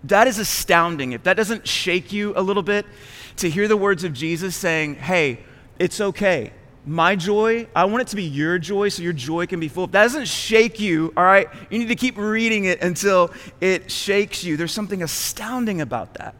That 0.03 0.25
is 0.25 0.39
astounding. 0.39 1.11
If 1.11 1.21
that 1.25 1.37
doesn't 1.37 1.67
shake 1.67 2.11
you 2.11 2.33
a 2.35 2.41
little 2.41 2.63
bit, 2.63 2.87
to 3.35 3.51
hear 3.51 3.67
the 3.67 3.77
words 3.77 4.03
of 4.03 4.13
Jesus 4.13 4.55
saying, 4.55 4.95
Hey, 4.95 5.41
it's 5.77 6.01
okay. 6.01 6.53
My 6.89 7.15
joy, 7.15 7.67
I 7.75 7.85
want 7.85 8.01
it 8.01 8.07
to 8.07 8.15
be 8.15 8.23
your 8.23 8.57
joy 8.57 8.89
so 8.89 9.03
your 9.03 9.13
joy 9.13 9.45
can 9.45 9.59
be 9.59 9.67
full. 9.67 9.83
If 9.83 9.91
that 9.91 10.01
doesn't 10.01 10.27
shake 10.27 10.79
you, 10.79 11.13
all 11.15 11.23
right, 11.23 11.47
you 11.69 11.77
need 11.77 11.89
to 11.89 11.95
keep 11.95 12.17
reading 12.17 12.65
it 12.65 12.81
until 12.81 13.31
it 13.61 13.91
shakes 13.91 14.43
you. 14.43 14.57
There's 14.57 14.71
something 14.71 15.03
astounding 15.03 15.81
about 15.81 16.15
that. 16.15 16.33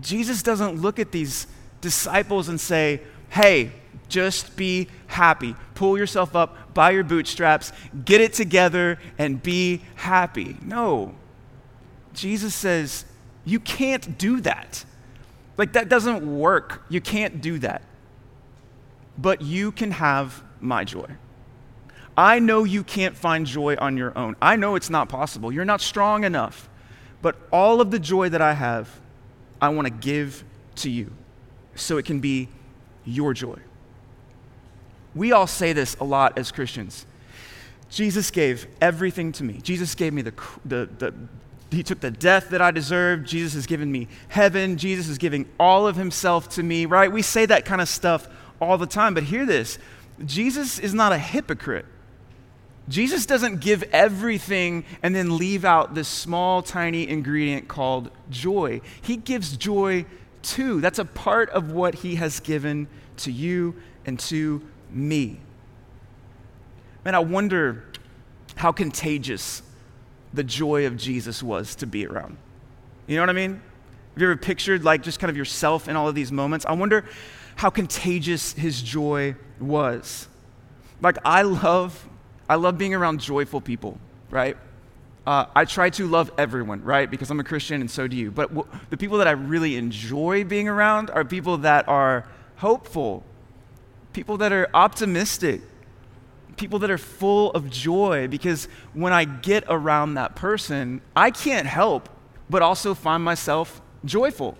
Jesus 0.00 0.44
doesn't 0.44 0.80
look 0.80 1.00
at 1.00 1.10
these 1.10 1.48
disciples 1.80 2.48
and 2.48 2.60
say, 2.60 3.00
Hey, 3.30 3.72
just 4.08 4.54
be 4.54 4.86
happy. 5.08 5.56
Pull 5.74 5.98
yourself 5.98 6.36
up 6.36 6.72
by 6.72 6.92
your 6.92 7.02
bootstraps, 7.02 7.72
get 8.04 8.20
it 8.20 8.34
together, 8.34 9.00
and 9.18 9.42
be 9.42 9.82
happy. 9.96 10.56
No. 10.62 11.16
Jesus 12.14 12.54
says, 12.54 13.04
You 13.44 13.58
can't 13.58 14.16
do 14.18 14.40
that. 14.42 14.84
Like, 15.56 15.72
that 15.72 15.88
doesn't 15.88 16.38
work. 16.38 16.84
You 16.88 17.00
can't 17.00 17.40
do 17.40 17.58
that. 17.58 17.82
But 19.18 19.42
you 19.42 19.72
can 19.72 19.90
have 19.92 20.42
my 20.60 20.84
joy. 20.84 21.06
I 22.16 22.38
know 22.38 22.64
you 22.64 22.84
can't 22.84 23.16
find 23.16 23.46
joy 23.46 23.76
on 23.76 23.96
your 23.96 24.16
own. 24.16 24.36
I 24.40 24.56
know 24.56 24.74
it's 24.74 24.90
not 24.90 25.08
possible. 25.08 25.52
You're 25.52 25.64
not 25.64 25.80
strong 25.80 26.24
enough. 26.24 26.68
But 27.22 27.36
all 27.52 27.80
of 27.80 27.90
the 27.90 27.98
joy 27.98 28.28
that 28.28 28.42
I 28.42 28.52
have, 28.52 28.88
I 29.60 29.68
want 29.70 29.86
to 29.86 29.92
give 29.92 30.44
to 30.76 30.90
you 30.90 31.12
so 31.74 31.96
it 31.96 32.04
can 32.04 32.20
be 32.20 32.48
your 33.04 33.32
joy. 33.32 33.58
We 35.14 35.32
all 35.32 35.46
say 35.46 35.72
this 35.72 35.94
a 36.00 36.04
lot 36.04 36.38
as 36.38 36.50
Christians. 36.50 37.06
Jesus 37.88 38.30
gave 38.30 38.66
everything 38.80 39.32
to 39.32 39.44
me. 39.44 39.60
Jesus 39.62 39.94
gave 39.94 40.12
me 40.12 40.22
the, 40.22 40.32
the, 40.64 40.88
the, 40.98 41.14
he 41.70 41.82
took 41.82 42.00
the 42.00 42.10
death 42.10 42.48
that 42.50 42.62
I 42.62 42.70
deserved. 42.70 43.26
Jesus 43.26 43.52
has 43.54 43.66
given 43.66 43.92
me 43.92 44.08
heaven. 44.28 44.78
Jesus 44.78 45.08
is 45.08 45.18
giving 45.18 45.46
all 45.60 45.86
of 45.86 45.96
himself 45.96 46.48
to 46.50 46.62
me, 46.62 46.86
right? 46.86 47.12
We 47.12 47.22
say 47.22 47.46
that 47.46 47.64
kind 47.64 47.80
of 47.80 47.88
stuff 47.88 48.28
all 48.62 48.78
the 48.78 48.86
time, 48.86 49.14
but 49.14 49.24
hear 49.24 49.44
this 49.44 49.78
Jesus 50.24 50.78
is 50.78 50.94
not 50.94 51.12
a 51.12 51.18
hypocrite. 51.18 51.86
Jesus 52.88 53.26
doesn't 53.26 53.60
give 53.60 53.82
everything 53.92 54.84
and 55.02 55.14
then 55.14 55.36
leave 55.36 55.64
out 55.64 55.94
this 55.94 56.08
small, 56.08 56.62
tiny 56.62 57.08
ingredient 57.08 57.68
called 57.68 58.10
joy. 58.28 58.80
He 59.00 59.16
gives 59.16 59.56
joy 59.56 60.04
too. 60.42 60.80
That's 60.80 60.98
a 60.98 61.04
part 61.04 61.48
of 61.50 61.70
what 61.70 61.94
he 61.96 62.16
has 62.16 62.40
given 62.40 62.88
to 63.18 63.30
you 63.30 63.76
and 64.04 64.18
to 64.20 64.62
me. 64.90 65.40
Man, 67.04 67.14
I 67.14 67.20
wonder 67.20 67.84
how 68.56 68.72
contagious 68.72 69.62
the 70.34 70.44
joy 70.44 70.86
of 70.86 70.96
Jesus 70.96 71.42
was 71.42 71.74
to 71.76 71.86
be 71.86 72.06
around. 72.06 72.36
You 73.06 73.16
know 73.16 73.22
what 73.22 73.30
I 73.30 73.34
mean? 73.34 73.54
Have 74.14 74.20
you 74.20 74.26
ever 74.26 74.36
pictured 74.36 74.84
like 74.84 75.02
just 75.02 75.20
kind 75.20 75.30
of 75.30 75.36
yourself 75.36 75.88
in 75.88 75.96
all 75.96 76.08
of 76.08 76.14
these 76.14 76.32
moments? 76.32 76.66
I 76.66 76.72
wonder 76.72 77.04
how 77.56 77.70
contagious 77.70 78.52
his 78.52 78.82
joy 78.82 79.36
was. 79.60 80.28
Like 81.00 81.18
I 81.24 81.42
love, 81.42 82.08
I 82.48 82.56
love 82.56 82.78
being 82.78 82.94
around 82.94 83.20
joyful 83.20 83.60
people, 83.60 83.98
right? 84.30 84.56
Uh, 85.26 85.46
I 85.54 85.64
try 85.64 85.90
to 85.90 86.06
love 86.06 86.32
everyone, 86.36 86.82
right? 86.82 87.08
Because 87.08 87.30
I'm 87.30 87.38
a 87.38 87.44
Christian 87.44 87.80
and 87.80 87.90
so 87.90 88.08
do 88.08 88.16
you. 88.16 88.30
But 88.30 88.54
w- 88.54 88.66
the 88.90 88.96
people 88.96 89.18
that 89.18 89.28
I 89.28 89.32
really 89.32 89.76
enjoy 89.76 90.44
being 90.44 90.68
around 90.68 91.10
are 91.10 91.24
people 91.24 91.58
that 91.58 91.86
are 91.88 92.26
hopeful, 92.56 93.22
people 94.12 94.36
that 94.38 94.52
are 94.52 94.68
optimistic, 94.74 95.60
people 96.56 96.80
that 96.80 96.90
are 96.90 96.98
full 96.98 97.50
of 97.52 97.70
joy 97.70 98.28
because 98.28 98.66
when 98.94 99.12
I 99.12 99.24
get 99.24 99.64
around 99.68 100.14
that 100.14 100.34
person, 100.34 101.00
I 101.14 101.30
can't 101.30 101.66
help 101.66 102.08
but 102.50 102.62
also 102.62 102.94
find 102.94 103.22
myself 103.22 103.80
joyful. 104.04 104.56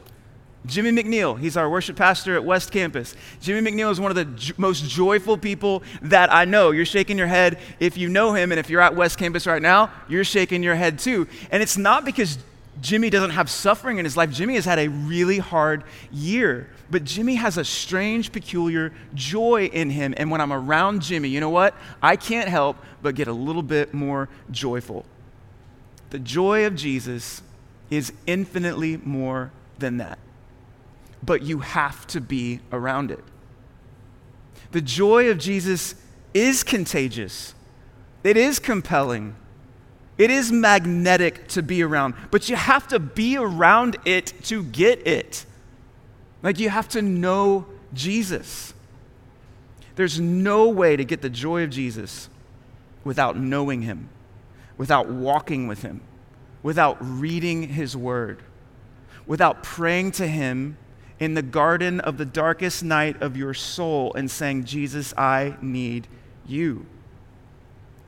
Jimmy 0.64 0.90
McNeil, 0.92 1.38
he's 1.38 1.56
our 1.56 1.68
worship 1.68 1.96
pastor 1.96 2.36
at 2.36 2.44
West 2.44 2.70
Campus. 2.70 3.16
Jimmy 3.40 3.68
McNeil 3.68 3.90
is 3.90 3.98
one 3.98 4.12
of 4.12 4.16
the 4.16 4.26
jo- 4.26 4.54
most 4.58 4.88
joyful 4.88 5.36
people 5.36 5.82
that 6.02 6.32
I 6.32 6.44
know. 6.44 6.70
You're 6.70 6.86
shaking 6.86 7.18
your 7.18 7.26
head 7.26 7.58
if 7.80 7.96
you 7.96 8.08
know 8.08 8.32
him, 8.32 8.52
and 8.52 8.60
if 8.60 8.70
you're 8.70 8.80
at 8.80 8.94
West 8.94 9.18
Campus 9.18 9.46
right 9.46 9.60
now, 9.60 9.90
you're 10.08 10.22
shaking 10.22 10.62
your 10.62 10.76
head 10.76 11.00
too. 11.00 11.26
And 11.50 11.62
it's 11.62 11.76
not 11.76 12.04
because 12.04 12.38
Jimmy 12.80 13.10
doesn't 13.10 13.30
have 13.30 13.50
suffering 13.50 13.98
in 13.98 14.04
his 14.04 14.16
life. 14.16 14.30
Jimmy 14.30 14.54
has 14.54 14.64
had 14.64 14.78
a 14.78 14.88
really 14.88 15.38
hard 15.38 15.82
year, 16.12 16.70
but 16.90 17.02
Jimmy 17.02 17.34
has 17.34 17.58
a 17.58 17.64
strange, 17.64 18.30
peculiar 18.30 18.92
joy 19.14 19.64
in 19.66 19.90
him. 19.90 20.14
And 20.16 20.30
when 20.30 20.40
I'm 20.40 20.52
around 20.52 21.02
Jimmy, 21.02 21.28
you 21.28 21.40
know 21.40 21.50
what? 21.50 21.74
I 22.00 22.14
can't 22.14 22.48
help 22.48 22.76
but 23.02 23.16
get 23.16 23.26
a 23.26 23.32
little 23.32 23.64
bit 23.64 23.92
more 23.92 24.28
joyful. 24.52 25.04
The 26.10 26.20
joy 26.20 26.66
of 26.66 26.76
Jesus 26.76 27.42
is 27.90 28.12
infinitely 28.26 28.98
more 28.98 29.50
than 29.80 29.96
that 29.96 30.18
but 31.22 31.42
you 31.42 31.60
have 31.60 32.06
to 32.08 32.20
be 32.20 32.60
around 32.72 33.10
it. 33.10 33.22
The 34.72 34.80
joy 34.80 35.30
of 35.30 35.38
Jesus 35.38 35.94
is 36.34 36.62
contagious, 36.62 37.54
it 38.24 38.36
is 38.36 38.58
compelling, 38.58 39.36
it 40.18 40.30
is 40.30 40.50
magnetic 40.52 41.48
to 41.48 41.62
be 41.62 41.82
around, 41.82 42.14
but 42.30 42.48
you 42.48 42.56
have 42.56 42.88
to 42.88 42.98
be 42.98 43.36
around 43.36 43.96
it 44.04 44.32
to 44.44 44.62
get 44.64 45.06
it. 45.06 45.46
Like 46.42 46.58
you 46.58 46.70
have 46.70 46.88
to 46.90 47.02
know 47.02 47.66
Jesus. 47.94 48.74
There's 49.94 50.18
no 50.18 50.68
way 50.68 50.96
to 50.96 51.04
get 51.04 51.22
the 51.22 51.30
joy 51.30 51.64
of 51.64 51.70
Jesus 51.70 52.28
without 53.04 53.36
knowing 53.36 53.82
him, 53.82 54.08
without 54.78 55.08
walking 55.08 55.66
with 55.66 55.82
him, 55.82 56.00
without 56.62 56.96
reading 57.00 57.68
his 57.68 57.96
word, 57.96 58.42
without 59.26 59.62
praying 59.62 60.12
to 60.12 60.26
him 60.26 60.76
in 61.22 61.34
the 61.34 61.42
garden 61.42 62.00
of 62.00 62.18
the 62.18 62.24
darkest 62.24 62.82
night 62.82 63.22
of 63.22 63.36
your 63.36 63.54
soul 63.54 64.12
and 64.14 64.28
saying, 64.28 64.64
Jesus, 64.64 65.14
I 65.16 65.56
need 65.62 66.08
you. 66.48 66.84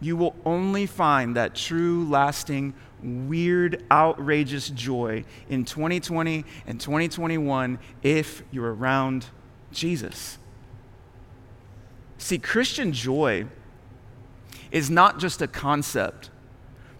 You 0.00 0.16
will 0.16 0.35
only 0.44 0.85
find 0.87 1.37
that 1.37 1.55
true, 1.55 2.05
lasting, 2.09 2.74
weird, 3.05 3.85
outrageous 3.88 4.68
joy 4.68 5.22
in 5.48 5.64
2020 5.64 6.44
and 6.66 6.81
2021 6.81 7.79
if 8.03 8.42
you're 8.50 8.74
around 8.74 9.27
Jesus. 9.70 10.37
See, 12.18 12.38
Christian 12.38 12.92
joy 12.92 13.46
is 14.72 14.90
not 14.90 15.20
just 15.20 15.40
a 15.40 15.46
concept. 15.46 16.31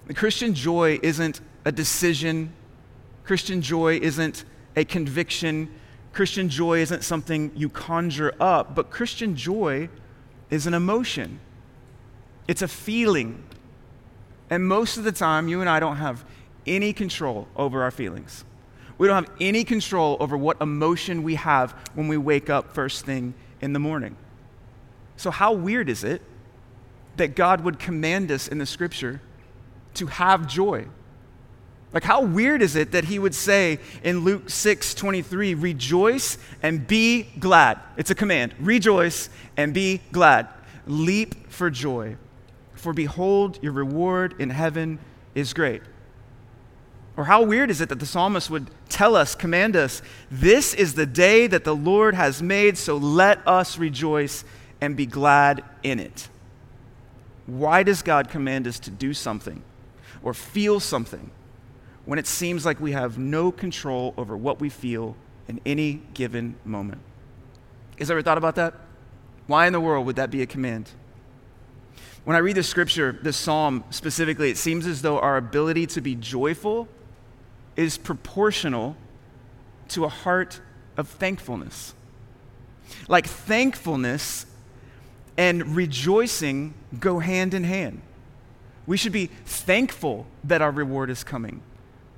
The 0.07 0.15
Christian 0.15 0.55
joy 0.55 1.01
isn't 1.03 1.41
a 1.65 1.73
decision. 1.73 2.53
Christian 3.25 3.61
joy 3.61 3.99
isn't 3.99 4.45
a 4.77 4.85
conviction. 4.85 5.71
Christian 6.15 6.49
joy 6.49 6.79
isn't 6.79 7.03
something 7.03 7.51
you 7.57 7.69
conjure 7.69 8.33
up, 8.41 8.75
but 8.75 8.91
Christian 8.91 9.35
joy 9.35 9.89
is 10.49 10.67
an 10.67 10.75
emotion, 10.75 11.41
it's 12.47 12.63
a 12.63 12.69
feeling. 12.69 13.43
And 14.51 14.69
most 14.69 14.99
of 14.99 15.05
the 15.05 15.13
time, 15.13 15.49
you 15.49 15.61
and 15.61 15.71
I 15.71 15.81
don't 15.81 15.97
have 15.97 16.25
any 16.67 16.93
control 16.93 17.49
over 17.57 17.83
our 17.83 17.91
feelings. 17.91 18.45
We 18.99 19.09
don't 19.09 19.25
have 19.25 19.35
any 19.41 19.65
control 19.65 20.17
over 20.21 20.37
what 20.37 20.61
emotion 20.61 21.23
we 21.23 21.35
have 21.35 21.73
when 21.95 22.09
we 22.09 22.17
wake 22.17 22.49
up 22.49 22.73
first 22.73 23.05
thing 23.05 23.35
in 23.61 23.73
the 23.73 23.79
morning. 23.79 24.17
So, 25.17 25.31
how 25.31 25.53
weird 25.53 25.89
is 25.89 26.05
it 26.05 26.23
that 27.17 27.35
God 27.35 27.63
would 27.63 27.79
command 27.79 28.31
us 28.31 28.47
in 28.47 28.59
the 28.59 28.67
scripture 28.67 29.21
to 29.95 30.07
have 30.07 30.47
joy? 30.47 30.87
Like, 31.95 32.03
how 32.03 32.23
weird 32.23 32.61
is 32.61 32.75
it 32.75 32.91
that 32.91 33.05
he 33.05 33.21
would 33.21 33.37
say 33.37 33.79
in 34.03 34.21
Luke 34.21 34.51
6 34.51 34.95
23, 34.95 35.55
rejoice 35.55 36.37
and 36.61 36.85
be 36.85 37.23
glad? 37.39 37.79
It's 37.97 38.11
a 38.11 38.17
command. 38.17 38.53
Rejoice 38.59 39.31
and 39.57 39.73
be 39.73 40.01
glad. 40.11 40.49
Leap 40.89 41.51
for 41.51 41.71
joy. 41.71 42.17
For 42.75 42.93
behold, 42.93 43.61
your 43.63 43.73
reward 43.73 44.35
in 44.41 44.51
heaven 44.51 44.99
is 45.37 45.55
great. 45.55 45.83
Or 47.17 47.27
how 47.27 47.45
weird 47.45 47.71
is 47.71 47.81
it 47.81 47.89
that 47.91 48.01
the 48.01 48.07
psalmist 48.07 48.51
would 48.51 48.69
tell 48.89 49.15
us, 49.15 49.37
command 49.37 49.77
us, 49.77 50.03
this 50.33 50.75
is 50.75 50.95
the 50.95 51.07
day 51.07 51.47
that 51.47 51.63
the 51.63 51.77
Lord 51.77 52.17
has 52.17 52.43
made, 52.43 52.77
so 52.77 52.97
let 52.97 53.47
us 53.47 53.79
rejoice 53.79 54.45
and 54.81 54.97
be 54.97 55.07
glad 55.07 55.63
in 55.85 56.01
it. 56.01 56.29
Why 57.47 57.85
does 57.85 58.03
God 58.03 58.31
command 58.31 58.67
us 58.67 58.81
to 58.81 58.91
do 58.91 59.15
something 59.15 59.63
or 60.25 60.35
feel 60.35 60.81
something? 60.81 61.31
When 62.07 62.19
it 62.19 62.27
seems 62.27 62.65
like 62.65 62.81
we 62.81 62.93
have 62.93 63.19
no 63.19 63.51
control 63.51 64.15
over 64.17 64.37
what 64.37 64.61
we 64.61 64.69
feel 64.69 65.17
in 65.49 65.61
any 65.65 66.03
given 66.15 66.57
moment. 66.65 67.01
Has 67.99 68.11
ever 68.11 68.23
thought 68.23 68.39
about 68.39 68.57
that? 68.57 68.75
Why 69.47 69.67
in 69.67 69.73
the 69.73 69.81
world 69.81 70.07
would 70.07 70.17
that 70.17 70.31
be 70.31 70.43
a 70.43 70.47
command? 70.47 70.91
When 72.25 72.37
I 72.37 72.41
read 72.41 72.57
the 72.57 72.63
scripture, 72.63 73.19
this 73.23 73.37
psalm 73.37 73.85
specifically, 73.91 74.51
it 74.51 74.57
seems 74.57 74.87
as 74.87 75.03
though 75.03 75.19
our 75.19 75.37
ability 75.37 75.87
to 75.89 76.01
be 76.01 76.15
joyful 76.15 76.89
is 77.77 77.99
proportional 77.99 78.97
to 79.89 80.05
a 80.05 80.09
heart 80.09 80.61
of 80.97 81.09
thankfulness. 81.09 81.95
Like 83.09 83.27
thankfulness 83.27 84.47
and 85.37 85.77
rejoicing 85.77 86.75
go 86.99 87.19
hand 87.19 87.53
in 87.53 87.65
hand. 87.65 88.01
We 88.87 88.97
should 88.97 89.13
be 89.13 89.27
thankful 89.45 90.27
that 90.45 90.63
our 90.63 90.71
reward 90.71 91.11
is 91.11 91.25
coming. 91.25 91.63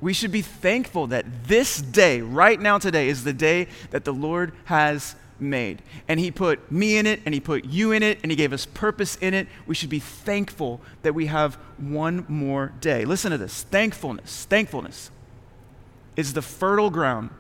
We 0.01 0.13
should 0.13 0.33
be 0.33 0.43
thankful 0.43 1.07
that 1.09 1.25
this 1.45 1.81
day, 1.81 2.21
right 2.21 2.61
now 2.61 2.79
today, 2.79 3.09
is 3.09 3.25
the 3.25 3.33
day 3.33 3.69
that 3.91 4.05
the 4.05 4.13
Lord 4.13 4.53
has 4.65 5.17
made. 5.41 5.83
And 6.07 6.21
He 6.21 6.31
put 6.31 6.71
me 6.71 6.97
in 6.99 7.07
it, 7.07 7.21
and 7.25 7.35
He 7.35 7.41
put 7.41 7.65
you 7.65 7.93
in 7.93 8.03
it, 8.03 8.19
and 8.23 8.31
He 8.31 8.37
gave 8.37 8.53
us 8.53 8.67
purpose 8.67 9.17
in 9.17 9.33
it. 9.33 9.49
We 9.67 9.75
should 9.75 9.89
be 9.89 9.99
thankful 9.99 10.81
that 11.03 11.15
we 11.15 11.27
have 11.27 11.55
one 11.79 12.27
more 12.29 12.73
day. 12.81 13.05
Listen 13.05 13.31
to 13.31 13.39
this 13.39 13.63
thankfulness, 13.63 14.45
thankfulness 14.45 15.11
is 16.15 16.33
the 16.33 16.43
fertile 16.43 16.91
ground 16.91 17.31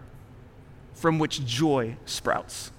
from 0.94 1.18
which 1.18 1.44
joy 1.44 1.96
sprouts. 2.04 2.70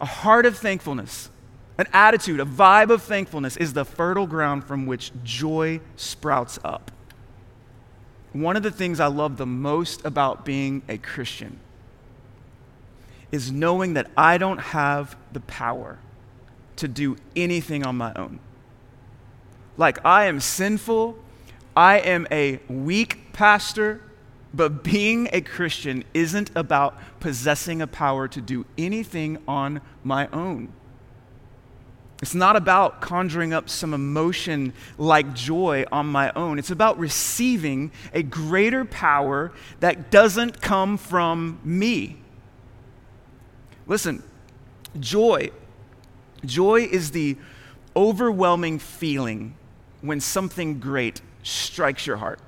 A 0.00 0.06
heart 0.06 0.46
of 0.46 0.56
thankfulness, 0.56 1.30
an 1.78 1.86
attitude, 1.92 2.38
a 2.40 2.44
vibe 2.44 2.90
of 2.90 3.02
thankfulness 3.02 3.56
is 3.56 3.72
the 3.72 3.84
fertile 3.84 4.26
ground 4.26 4.64
from 4.64 4.86
which 4.86 5.12
joy 5.24 5.80
sprouts 5.96 6.58
up 6.64 6.92
one 8.32 8.56
of 8.56 8.62
the 8.62 8.70
things 8.70 9.00
I 9.00 9.06
love 9.06 9.36
the 9.36 9.46
most 9.46 10.04
about 10.04 10.44
being 10.44 10.82
a 10.88 10.98
Christian 10.98 11.60
is 13.30 13.52
knowing 13.52 13.94
that 13.94 14.10
I 14.16 14.38
don't 14.38 14.58
have 14.58 15.16
the 15.32 15.40
power 15.40 15.98
to 16.76 16.88
do 16.88 17.16
anything 17.36 17.84
on 17.84 17.96
my 17.96 18.12
own. 18.14 18.40
Like, 19.76 20.04
I 20.04 20.24
am 20.24 20.40
sinful, 20.40 21.18
I 21.76 21.98
am 21.98 22.26
a 22.30 22.60
weak 22.68 23.32
pastor, 23.32 24.00
but 24.52 24.82
being 24.82 25.28
a 25.32 25.40
Christian 25.40 26.04
isn't 26.14 26.50
about 26.56 26.98
possessing 27.20 27.82
a 27.82 27.86
power 27.86 28.28
to 28.28 28.40
do 28.40 28.64
anything 28.76 29.38
on 29.46 29.80
my 30.02 30.26
own. 30.28 30.72
It's 32.20 32.34
not 32.34 32.56
about 32.56 33.00
conjuring 33.00 33.52
up 33.52 33.68
some 33.68 33.94
emotion 33.94 34.72
like 34.96 35.34
joy 35.34 35.84
on 35.92 36.06
my 36.06 36.32
own. 36.34 36.58
It's 36.58 36.70
about 36.70 36.98
receiving 36.98 37.92
a 38.12 38.24
greater 38.24 38.84
power 38.84 39.52
that 39.80 40.10
doesn't 40.10 40.60
come 40.60 40.96
from 40.96 41.60
me. 41.62 42.16
Listen, 43.86 44.22
joy, 44.98 45.50
joy 46.44 46.82
is 46.82 47.12
the 47.12 47.36
overwhelming 47.94 48.80
feeling 48.80 49.54
when 50.00 50.20
something 50.20 50.80
great 50.80 51.20
strikes 51.44 52.06
your 52.06 52.16
heart. 52.16 52.40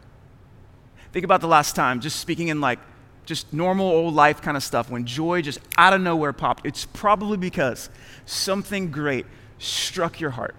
Think 1.13 1.25
about 1.25 1.41
the 1.41 1.49
last 1.49 1.77
time, 1.77 2.01
just 2.01 2.19
speaking 2.19 2.49
in 2.49 2.61
like 2.61 2.81
just 3.25 3.53
normal 3.53 3.87
old 3.87 4.15
life 4.15 4.43
kind 4.43 4.57
of 4.57 4.65
stuff, 4.65 4.91
when 4.91 5.07
joy 5.07 5.43
just 5.43 5.61
out 5.79 5.93
of 5.93 6.01
nowhere 6.01 6.33
popped. 6.33 6.67
It's 6.67 6.85
probably 6.87 7.37
because 7.37 7.89
something 8.27 8.91
great 8.91 9.27
struck 9.61 10.19
your 10.19 10.31
heart? 10.31 10.57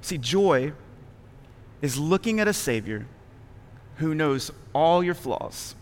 See, 0.00 0.18
joy 0.18 0.72
is 1.82 1.98
looking 1.98 2.38
at 2.38 2.46
a 2.46 2.52
Savior 2.52 3.06
who 3.96 4.14
knows 4.14 4.52
all 4.72 5.02
your 5.02 5.14
flaws, 5.14 5.74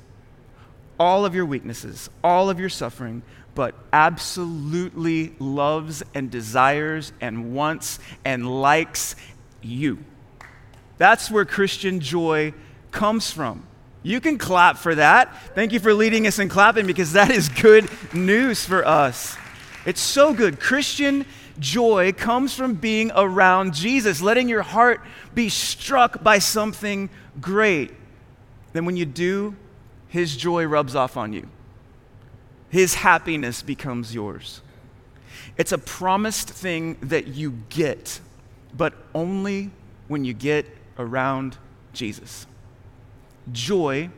all 0.98 1.26
of 1.26 1.35
your 1.35 1.44
weaknesses, 1.44 2.09
all 2.24 2.48
of 2.48 2.59
your 2.59 2.70
suffering, 2.70 3.22
but 3.55 3.74
absolutely 3.92 5.35
loves 5.38 6.02
and 6.14 6.31
desires 6.31 7.12
and 7.20 7.55
wants 7.55 7.98
and 8.24 8.61
likes 8.62 9.16
you. 9.61 9.98
That's 10.98 11.31
where 11.31 11.44
Christian 11.44 12.00
joy 12.00 12.55
comes 12.90 13.31
from. 13.31 13.66
You 14.02 14.20
can 14.20 14.38
clap 14.38 14.79
for 14.79 14.94
that. 14.94 15.55
Thank 15.55 15.72
you 15.72 15.81
for 15.81 15.92
leading 15.92 16.26
us 16.26 16.38
in 16.38 16.48
clapping 16.48 16.87
because 16.87 17.12
that 17.12 17.31
is 17.31 17.48
good 17.48 17.88
news 18.14 18.64
for 18.64 18.87
us. 18.87 19.37
It's 19.85 20.00
so 20.00 20.33
good. 20.33 20.61
Christian 20.61 21.26
joy 21.59 22.12
comes 22.12 22.55
from 22.55 22.75
being 22.75 23.11
around 23.14 23.75
Jesus, 23.75 24.21
letting 24.21 24.49
your 24.49 24.62
heart 24.62 25.01
be 25.35 25.49
struck 25.49 26.23
by 26.23 26.38
something 26.38 27.11
great. 27.40 27.92
Then, 28.73 28.85
when 28.85 28.97
you 28.97 29.07
do, 29.07 29.57
His 30.09 30.37
joy 30.37 30.64
rubs 30.64 30.95
off 30.95 31.16
on 31.16 31.33
you, 31.33 31.49
His 32.69 32.95
happiness 32.95 33.62
becomes 33.62 34.14
yours. 34.14 34.62
It's 35.57 35.73
a 35.73 35.79
promised 35.79 36.51
thing 36.51 36.97
that 37.01 37.29
you 37.29 37.62
get, 37.69 38.21
but 38.77 38.95
only 39.14 39.71
when 40.09 40.25
you 40.25 40.35
get 40.35 40.66
around 40.99 41.57
Jesus. 41.92 42.47
Joy 43.53 44.11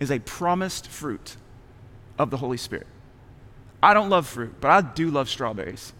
is 0.00 0.10
a 0.10 0.18
promised 0.20 0.88
fruit 0.88 1.36
of 2.18 2.30
the 2.30 2.38
Holy 2.38 2.56
Spirit. 2.56 2.86
I 3.82 3.94
don't 3.94 4.08
love 4.08 4.26
fruit, 4.26 4.54
but 4.60 4.70
I 4.70 4.80
do 4.80 5.10
love 5.10 5.28
strawberries. 5.28 5.92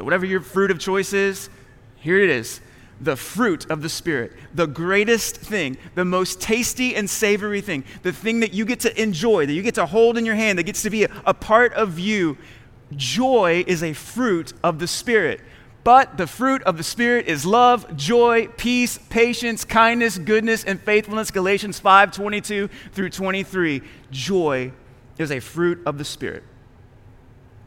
So, 0.00 0.04
whatever 0.04 0.24
your 0.24 0.40
fruit 0.40 0.70
of 0.70 0.78
choice 0.78 1.12
is, 1.12 1.50
here 1.96 2.18
it 2.18 2.30
is 2.30 2.62
the 3.02 3.16
fruit 3.16 3.70
of 3.70 3.82
the 3.82 3.88
Spirit, 3.90 4.32
the 4.54 4.66
greatest 4.66 5.36
thing, 5.36 5.76
the 5.94 6.06
most 6.06 6.40
tasty 6.40 6.96
and 6.96 7.08
savory 7.08 7.60
thing, 7.60 7.84
the 8.02 8.10
thing 8.10 8.40
that 8.40 8.54
you 8.54 8.64
get 8.64 8.80
to 8.80 8.98
enjoy, 8.98 9.44
that 9.44 9.52
you 9.52 9.60
get 9.60 9.74
to 9.74 9.84
hold 9.84 10.16
in 10.16 10.24
your 10.24 10.36
hand, 10.36 10.58
that 10.58 10.62
gets 10.62 10.80
to 10.84 10.88
be 10.88 11.04
a, 11.04 11.22
a 11.26 11.34
part 11.34 11.74
of 11.74 11.98
you. 11.98 12.38
Joy 12.96 13.62
is 13.66 13.82
a 13.82 13.92
fruit 13.92 14.54
of 14.64 14.78
the 14.78 14.86
Spirit. 14.86 15.42
But 15.84 16.16
the 16.16 16.26
fruit 16.26 16.62
of 16.62 16.78
the 16.78 16.82
Spirit 16.82 17.26
is 17.26 17.44
love, 17.44 17.94
joy, 17.94 18.48
peace, 18.56 18.96
patience, 19.10 19.66
kindness, 19.66 20.16
goodness, 20.16 20.64
and 20.64 20.80
faithfulness. 20.80 21.30
Galatians 21.30 21.78
5 21.78 22.10
22 22.10 22.70
through 22.92 23.10
23. 23.10 23.82
Joy 24.10 24.72
is 25.18 25.30
a 25.30 25.40
fruit 25.40 25.82
of 25.84 25.98
the 25.98 26.06
Spirit. 26.06 26.44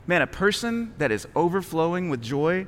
Man, 0.06 0.22
a 0.22 0.28
person 0.28 0.94
that 0.98 1.12
is 1.12 1.28
overflowing 1.36 2.10
with 2.10 2.22
joy 2.22 2.68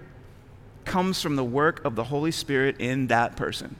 comes 0.86 1.21
from 1.21 1.36
the 1.36 1.43
work 1.43 1.84
of 1.84 1.95
the 1.95 2.06
Holy 2.06 2.32
Spirit 2.32 2.80
in 2.80 3.08
that 3.08 3.36
person. 3.36 3.76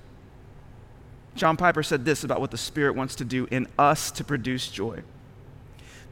John 1.35 1.57
Piper 1.57 1.83
said 1.83 2.05
this 2.05 2.23
about 2.23 2.41
what 2.41 2.51
the 2.51 2.57
Spirit 2.57 2.95
wants 2.95 3.15
to 3.15 3.25
do 3.25 3.47
in 3.51 3.67
us 3.77 4.11
to 4.11 4.23
produce 4.23 4.69
joy. 4.69 5.03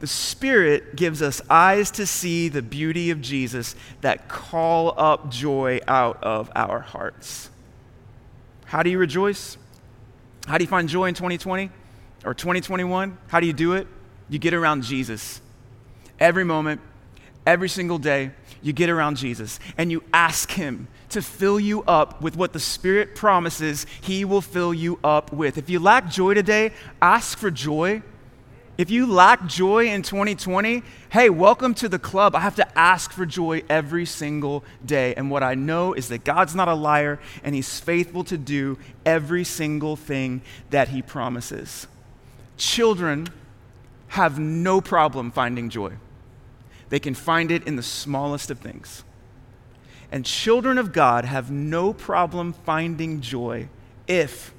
The 0.00 0.06
Spirit 0.06 0.96
gives 0.96 1.22
us 1.22 1.40
eyes 1.48 1.90
to 1.92 2.06
see 2.06 2.48
the 2.48 2.62
beauty 2.62 3.10
of 3.10 3.20
Jesus 3.20 3.74
that 4.02 4.28
call 4.28 4.92
up 4.98 5.30
joy 5.30 5.80
out 5.88 6.22
of 6.22 6.50
our 6.54 6.80
hearts. 6.80 7.48
How 8.66 8.82
do 8.82 8.90
you 8.90 8.98
rejoice? 8.98 9.56
How 10.46 10.58
do 10.58 10.64
you 10.64 10.68
find 10.68 10.88
joy 10.88 11.06
in 11.06 11.14
2020 11.14 11.70
or 12.24 12.34
2021? 12.34 13.16
How 13.28 13.40
do 13.40 13.46
you 13.46 13.52
do 13.52 13.74
it? 13.74 13.86
You 14.28 14.38
get 14.38 14.52
around 14.52 14.82
Jesus. 14.82 15.40
Every 16.20 16.44
moment, 16.44 16.80
every 17.46 17.68
single 17.68 17.98
day, 17.98 18.30
you 18.62 18.72
get 18.72 18.90
around 18.90 19.16
Jesus 19.16 19.60
and 19.76 19.90
you 19.90 20.02
ask 20.12 20.50
Him 20.50 20.88
to 21.10 21.22
fill 21.22 21.60
you 21.60 21.82
up 21.84 22.20
with 22.20 22.36
what 22.36 22.52
the 22.52 22.60
Spirit 22.60 23.14
promises 23.14 23.86
He 24.00 24.24
will 24.24 24.40
fill 24.40 24.72
you 24.72 24.98
up 25.04 25.32
with. 25.32 25.58
If 25.58 25.68
you 25.70 25.78
lack 25.78 26.10
joy 26.10 26.34
today, 26.34 26.72
ask 27.00 27.38
for 27.38 27.50
joy 27.50 28.02
if 28.76 28.90
you 28.90 29.06
lack 29.06 29.46
joy 29.46 29.86
in 29.86 30.02
2020, 30.02 30.82
hey, 31.10 31.30
welcome 31.30 31.74
to 31.74 31.88
the 31.88 31.98
club. 31.98 32.34
I 32.34 32.40
have 32.40 32.56
to 32.56 32.78
ask 32.78 33.12
for 33.12 33.24
joy 33.24 33.62
every 33.68 34.04
single 34.04 34.64
day. 34.84 35.14
And 35.14 35.30
what 35.30 35.44
I 35.44 35.54
know 35.54 35.92
is 35.92 36.08
that 36.08 36.24
God's 36.24 36.56
not 36.56 36.66
a 36.66 36.74
liar 36.74 37.20
and 37.44 37.54
He's 37.54 37.78
faithful 37.78 38.24
to 38.24 38.36
do 38.36 38.76
every 39.06 39.44
single 39.44 39.94
thing 39.94 40.42
that 40.70 40.88
He 40.88 41.02
promises. 41.02 41.86
Children 42.56 43.28
have 44.08 44.40
no 44.40 44.80
problem 44.80 45.30
finding 45.30 45.70
joy, 45.70 45.92
they 46.94 47.00
can 47.00 47.14
find 47.14 47.50
it 47.50 47.66
in 47.66 47.74
the 47.74 47.82
smallest 47.82 48.52
of 48.52 48.60
things. 48.60 49.02
And 50.12 50.24
children 50.24 50.78
of 50.78 50.92
God 50.92 51.24
have 51.24 51.50
no 51.50 51.92
problem 51.92 52.52
finding 52.52 53.20
joy 53.20 53.68
if 54.06 54.54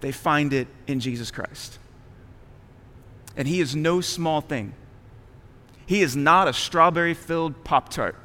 they 0.00 0.10
find 0.10 0.54
it 0.54 0.66
in 0.86 0.98
Jesus 0.98 1.30
Christ 1.30 1.78
and 3.38 3.46
he 3.46 3.60
is 3.60 3.74
no 3.74 4.00
small 4.00 4.40
thing. 4.40 4.74
He 5.86 6.02
is 6.02 6.16
not 6.16 6.48
a 6.48 6.52
strawberry 6.52 7.14
filled 7.14 7.62
Pop 7.62 7.88
Tart. 7.88 8.16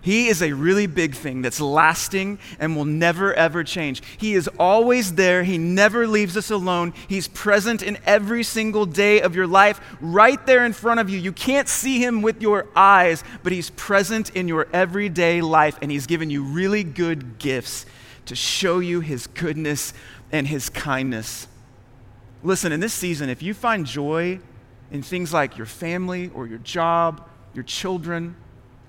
He 0.00 0.28
is 0.28 0.42
a 0.42 0.52
really 0.52 0.86
big 0.86 1.14
thing 1.14 1.42
that's 1.42 1.60
lasting 1.60 2.38
and 2.58 2.76
will 2.76 2.84
never, 2.84 3.34
ever 3.34 3.64
change. 3.64 4.02
He 4.18 4.34
is 4.34 4.48
always 4.58 5.14
there. 5.14 5.44
He 5.44 5.58
never 5.58 6.06
leaves 6.06 6.36
us 6.36 6.50
alone. 6.50 6.94
He's 7.08 7.28
present 7.28 7.82
in 7.82 7.98
every 8.06 8.42
single 8.42 8.86
day 8.86 9.20
of 9.20 9.34
your 9.34 9.46
life, 9.46 9.80
right 10.00 10.44
there 10.46 10.64
in 10.64 10.72
front 10.72 11.00
of 11.00 11.10
you. 11.10 11.18
You 11.18 11.32
can't 11.32 11.68
see 11.68 12.02
him 12.02 12.22
with 12.22 12.40
your 12.40 12.66
eyes, 12.76 13.24
but 13.42 13.52
he's 13.52 13.70
present 13.70 14.30
in 14.36 14.48
your 14.48 14.68
everyday 14.72 15.40
life, 15.40 15.78
and 15.82 15.90
he's 15.90 16.06
given 16.06 16.30
you 16.30 16.42
really 16.44 16.84
good 16.84 17.38
gifts 17.38 17.86
to 18.26 18.36
show 18.36 18.78
you 18.78 19.00
his 19.00 19.26
goodness 19.26 19.94
and 20.30 20.46
his 20.46 20.68
kindness. 20.68 21.48
Listen, 22.42 22.72
in 22.72 22.80
this 22.80 22.94
season, 22.94 23.28
if 23.28 23.42
you 23.42 23.54
find 23.54 23.84
joy 23.86 24.38
in 24.90 25.02
things 25.02 25.32
like 25.32 25.56
your 25.56 25.66
family 25.66 26.30
or 26.34 26.46
your 26.46 26.58
job, 26.58 27.28
your 27.54 27.64
children, 27.64 28.36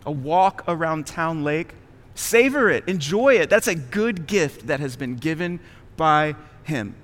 a 0.06 0.12
walk 0.12 0.64
around 0.68 1.06
town 1.08 1.44
lake, 1.44 1.74
savor 2.16 2.70
it, 2.70 2.88
enjoy 2.88 3.36
it. 3.36 3.50
That's 3.50 3.68
a 3.68 3.76
good 3.76 4.28
gift 4.28 4.68
that 4.68 4.80
has 4.80 4.96
been 4.96 5.16
given 5.16 5.60
by 5.98 6.36
Him. 6.64 6.96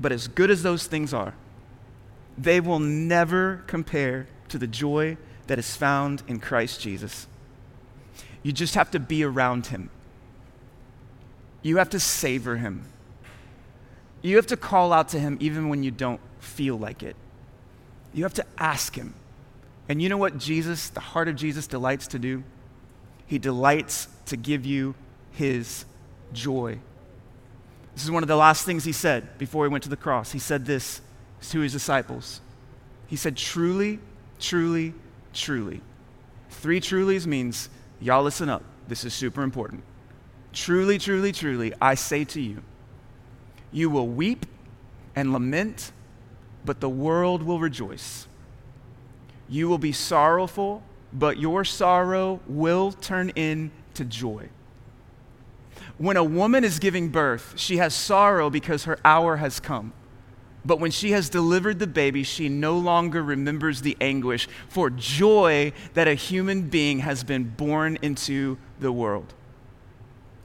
But 0.00 0.12
as 0.12 0.28
good 0.28 0.50
as 0.50 0.62
those 0.62 0.86
things 0.86 1.12
are, 1.12 1.34
they 2.36 2.60
will 2.60 2.78
never 2.78 3.64
compare 3.66 4.28
to 4.48 4.58
the 4.58 4.66
joy 4.66 5.16
that 5.48 5.58
is 5.58 5.74
found 5.74 6.22
in 6.28 6.38
Christ 6.38 6.80
Jesus. 6.80 7.26
You 8.42 8.52
just 8.52 8.74
have 8.74 8.90
to 8.92 9.00
be 9.00 9.24
around 9.24 9.66
Him, 9.66 9.90
you 11.62 11.78
have 11.78 11.90
to 11.90 12.00
savor 12.00 12.56
Him. 12.56 12.84
You 14.22 14.36
have 14.36 14.46
to 14.48 14.56
call 14.56 14.92
out 14.92 15.08
to 15.10 15.18
him 15.18 15.36
even 15.40 15.68
when 15.68 15.82
you 15.82 15.90
don't 15.90 16.20
feel 16.40 16.76
like 16.76 17.02
it. 17.02 17.16
You 18.12 18.24
have 18.24 18.34
to 18.34 18.46
ask 18.56 18.96
him. 18.96 19.14
And 19.88 20.02
you 20.02 20.08
know 20.08 20.16
what 20.16 20.38
Jesus, 20.38 20.90
the 20.90 21.00
heart 21.00 21.28
of 21.28 21.36
Jesus, 21.36 21.66
delights 21.66 22.08
to 22.08 22.18
do? 22.18 22.44
He 23.26 23.38
delights 23.38 24.08
to 24.26 24.36
give 24.36 24.66
you 24.66 24.94
his 25.32 25.84
joy. 26.32 26.78
This 27.94 28.04
is 28.04 28.10
one 28.10 28.22
of 28.22 28.28
the 28.28 28.36
last 28.36 28.64
things 28.64 28.84
he 28.84 28.92
said 28.92 29.38
before 29.38 29.64
he 29.64 29.68
went 29.68 29.82
to 29.84 29.90
the 29.90 29.96
cross. 29.96 30.30
He 30.30 30.38
said 30.38 30.66
this 30.66 31.00
to 31.50 31.60
his 31.60 31.72
disciples. 31.72 32.40
He 33.08 33.16
said, 33.16 33.36
Truly, 33.36 33.98
truly, 34.38 34.94
truly. 35.32 35.80
Three 36.50 36.80
trulies 36.80 37.26
means, 37.26 37.68
y'all 38.00 38.22
listen 38.22 38.48
up. 38.48 38.62
This 38.86 39.04
is 39.04 39.14
super 39.14 39.42
important. 39.42 39.82
Truly, 40.52 40.98
truly, 40.98 41.32
truly, 41.32 41.72
I 41.80 41.94
say 41.94 42.24
to 42.26 42.40
you, 42.40 42.62
you 43.72 43.90
will 43.90 44.06
weep 44.06 44.46
and 45.16 45.32
lament, 45.32 45.90
but 46.64 46.80
the 46.80 46.88
world 46.88 47.42
will 47.42 47.58
rejoice. 47.58 48.27
You 49.48 49.68
will 49.68 49.78
be 49.78 49.92
sorrowful, 49.92 50.82
but 51.12 51.38
your 51.38 51.64
sorrow 51.64 52.40
will 52.46 52.92
turn 52.92 53.30
into 53.30 54.04
joy. 54.04 54.48
When 55.96 56.16
a 56.16 56.24
woman 56.24 56.64
is 56.64 56.78
giving 56.78 57.08
birth, 57.08 57.54
she 57.56 57.78
has 57.78 57.94
sorrow 57.94 58.50
because 58.50 58.84
her 58.84 58.98
hour 59.04 59.36
has 59.36 59.58
come. 59.58 59.92
But 60.64 60.80
when 60.80 60.90
she 60.90 61.12
has 61.12 61.28
delivered 61.28 61.78
the 61.78 61.86
baby, 61.86 62.22
she 62.22 62.48
no 62.48 62.76
longer 62.76 63.22
remembers 63.22 63.80
the 63.80 63.96
anguish 64.00 64.48
for 64.68 64.90
joy 64.90 65.72
that 65.94 66.08
a 66.08 66.14
human 66.14 66.68
being 66.68 67.00
has 67.00 67.24
been 67.24 67.44
born 67.44 67.98
into 68.02 68.58
the 68.78 68.92
world. 68.92 69.34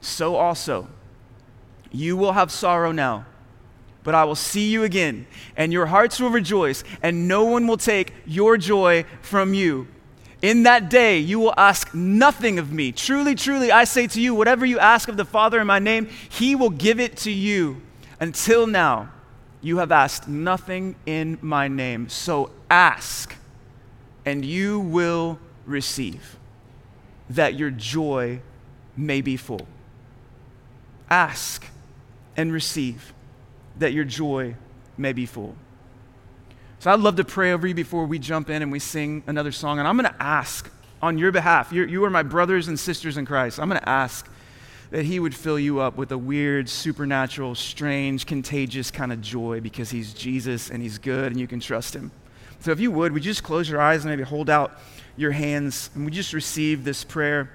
So 0.00 0.36
also, 0.36 0.88
you 1.92 2.16
will 2.16 2.32
have 2.32 2.50
sorrow 2.50 2.90
now, 2.90 3.26
but 4.04 4.14
I 4.14 4.24
will 4.24 4.36
see 4.36 4.70
you 4.70 4.84
again, 4.84 5.26
and 5.56 5.72
your 5.72 5.86
hearts 5.86 6.20
will 6.20 6.30
rejoice, 6.30 6.84
and 7.02 7.26
no 7.26 7.44
one 7.44 7.66
will 7.66 7.78
take 7.78 8.12
your 8.26 8.56
joy 8.56 9.04
from 9.22 9.54
you. 9.54 9.88
In 10.42 10.64
that 10.64 10.90
day, 10.90 11.18
you 11.18 11.40
will 11.40 11.54
ask 11.56 11.94
nothing 11.94 12.58
of 12.58 12.70
me. 12.70 12.92
Truly, 12.92 13.34
truly, 13.34 13.72
I 13.72 13.84
say 13.84 14.06
to 14.08 14.20
you, 14.20 14.34
whatever 14.34 14.66
you 14.66 14.78
ask 14.78 15.08
of 15.08 15.16
the 15.16 15.24
Father 15.24 15.58
in 15.58 15.66
my 15.66 15.78
name, 15.78 16.06
he 16.28 16.54
will 16.54 16.68
give 16.68 17.00
it 17.00 17.16
to 17.18 17.30
you. 17.30 17.80
Until 18.20 18.66
now, 18.66 19.10
you 19.62 19.78
have 19.78 19.90
asked 19.90 20.28
nothing 20.28 20.96
in 21.06 21.38
my 21.40 21.66
name. 21.66 22.10
So 22.10 22.50
ask, 22.68 23.34
and 24.26 24.44
you 24.44 24.80
will 24.80 25.38
receive, 25.64 26.36
that 27.30 27.54
your 27.54 27.70
joy 27.70 28.40
may 28.98 29.22
be 29.22 29.38
full. 29.38 29.66
Ask 31.08 31.64
and 32.36 32.52
receive, 32.52 33.13
that 33.78 33.92
your 33.92 34.04
joy 34.04 34.54
may 34.96 35.12
be 35.12 35.26
full. 35.26 35.54
So 36.78 36.92
I'd 36.92 37.00
love 37.00 37.16
to 37.16 37.24
pray 37.24 37.52
over 37.52 37.66
you 37.66 37.74
before 37.74 38.04
we 38.04 38.18
jump 38.18 38.50
in 38.50 38.62
and 38.62 38.70
we 38.70 38.78
sing 38.78 39.22
another 39.26 39.52
song. 39.52 39.78
And 39.78 39.88
I'm 39.88 39.96
going 39.96 40.12
to 40.12 40.22
ask 40.22 40.70
on 41.00 41.18
your 41.18 41.32
behalf, 41.32 41.72
You're, 41.72 41.88
you 41.88 42.04
are 42.04 42.10
my 42.10 42.22
brothers 42.22 42.68
and 42.68 42.78
sisters 42.78 43.16
in 43.16 43.26
Christ. 43.26 43.58
I'm 43.58 43.68
going 43.68 43.80
to 43.80 43.88
ask 43.88 44.28
that 44.90 45.04
He 45.04 45.18
would 45.18 45.34
fill 45.34 45.58
you 45.58 45.80
up 45.80 45.96
with 45.96 46.12
a 46.12 46.18
weird, 46.18 46.68
supernatural, 46.68 47.54
strange, 47.54 48.26
contagious 48.26 48.90
kind 48.90 49.12
of 49.12 49.20
joy 49.20 49.60
because 49.60 49.90
He's 49.90 50.12
Jesus 50.12 50.70
and 50.70 50.82
He's 50.82 50.98
good 50.98 51.32
and 51.32 51.40
you 51.40 51.46
can 51.46 51.60
trust 51.60 51.94
Him. 51.94 52.10
So 52.60 52.70
if 52.70 52.80
you 52.80 52.90
would, 52.90 53.12
would 53.12 53.24
you 53.24 53.30
just 53.30 53.42
close 53.42 53.68
your 53.68 53.80
eyes 53.80 54.04
and 54.04 54.10
maybe 54.10 54.22
hold 54.22 54.48
out 54.48 54.78
your 55.16 55.32
hands 55.32 55.90
and 55.94 56.04
we 56.04 56.10
just 56.10 56.32
receive 56.32 56.84
this 56.84 57.04
prayer 57.04 57.50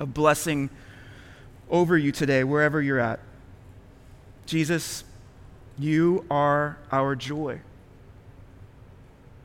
of 0.00 0.14
blessing 0.14 0.70
over 1.70 1.96
you 1.98 2.12
today, 2.12 2.44
wherever 2.44 2.80
you're 2.80 2.98
at. 2.98 3.20
Jesus, 4.46 5.04
you 5.78 6.24
are 6.30 6.78
our 6.90 7.14
joy. 7.14 7.60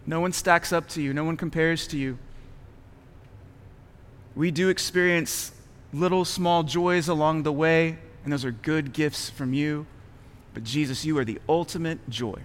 No 0.06 0.20
one 0.20 0.34
stacks 0.34 0.74
up 0.74 0.88
to 0.90 1.02
you, 1.02 1.14
no 1.14 1.24
one 1.24 1.38
compares 1.38 1.88
to 1.88 1.98
you. 1.98 2.18
We 4.36 4.52
do 4.52 4.70
experience 4.70 5.52
little 5.94 6.26
small 6.26 6.64
joys 6.64 7.08
along 7.08 7.44
the 7.44 7.52
way, 7.52 8.00
and 8.24 8.34
those 8.34 8.44
are 8.44 8.52
good 8.52 8.94
gifts 8.94 9.30
from 9.30 9.54
you. 9.54 9.86
But 10.54 10.64
Jesus, 10.64 11.06
you 11.06 11.18
are 11.18 11.26
the 11.26 11.40
ultimate 11.48 12.10
joy. 12.10 12.42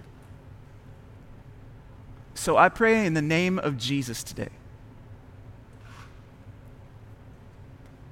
So 2.33 2.57
I 2.57 2.69
pray 2.69 3.05
in 3.05 3.13
the 3.13 3.21
name 3.21 3.59
of 3.59 3.77
Jesus 3.77 4.23
today. 4.23 4.49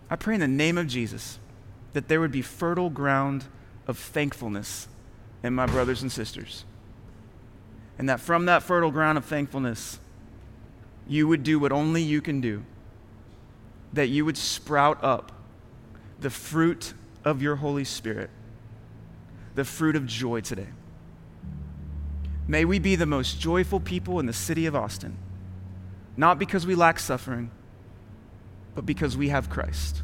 I 0.10 0.16
pray 0.16 0.36
in 0.36 0.40
the 0.42 0.48
name 0.48 0.78
of 0.78 0.88
Jesus 0.88 1.40
that 1.94 2.08
there 2.08 2.20
would 2.20 2.32
be 2.32 2.42
fertile 2.42 2.90
ground 2.90 3.46
of 3.88 3.98
thankfulness 3.98 4.88
in 5.44 5.54
my 5.54 5.66
brothers 5.66 6.02
and 6.02 6.12
sisters. 6.12 6.66
And 7.98 8.10
that 8.10 8.20
from 8.20 8.46
that 8.46 8.64
fertile 8.64 8.92
ground 8.92 9.18
of 9.18 9.26
thankfulness, 9.26 10.00
you 11.08 11.28
would 11.28 11.44
do 11.44 11.60
what 11.60 11.72
only 11.72 12.02
you 12.02 12.22
can 12.22 12.42
do. 12.42 12.64
That 13.94 14.08
you 14.08 14.26
would 14.26 14.38
sprout 14.38 15.04
up 15.04 15.32
the 16.20 16.30
fruit 16.30 16.94
of 17.24 17.42
your 17.42 17.56
Holy 17.58 17.84
Spirit, 17.84 18.30
the 19.56 19.66
fruit 19.66 19.96
of 19.96 20.06
joy 20.06 20.42
today. 20.42 20.68
May 22.48 22.66
we 22.66 22.80
be 22.80 22.96
the 22.96 23.06
most 23.06 23.40
joyful 23.40 23.80
people 23.80 24.20
in 24.20 24.26
the 24.26 24.34
city 24.34 24.66
of 24.66 24.76
Austin, 24.76 25.18
not 26.16 26.40
because 26.40 26.66
we 26.66 26.76
lack 26.76 27.00
suffering, 27.00 27.52
but 28.76 28.86
because 28.86 29.18
we 29.18 29.30
have 29.30 29.50
Christ. 29.50 30.04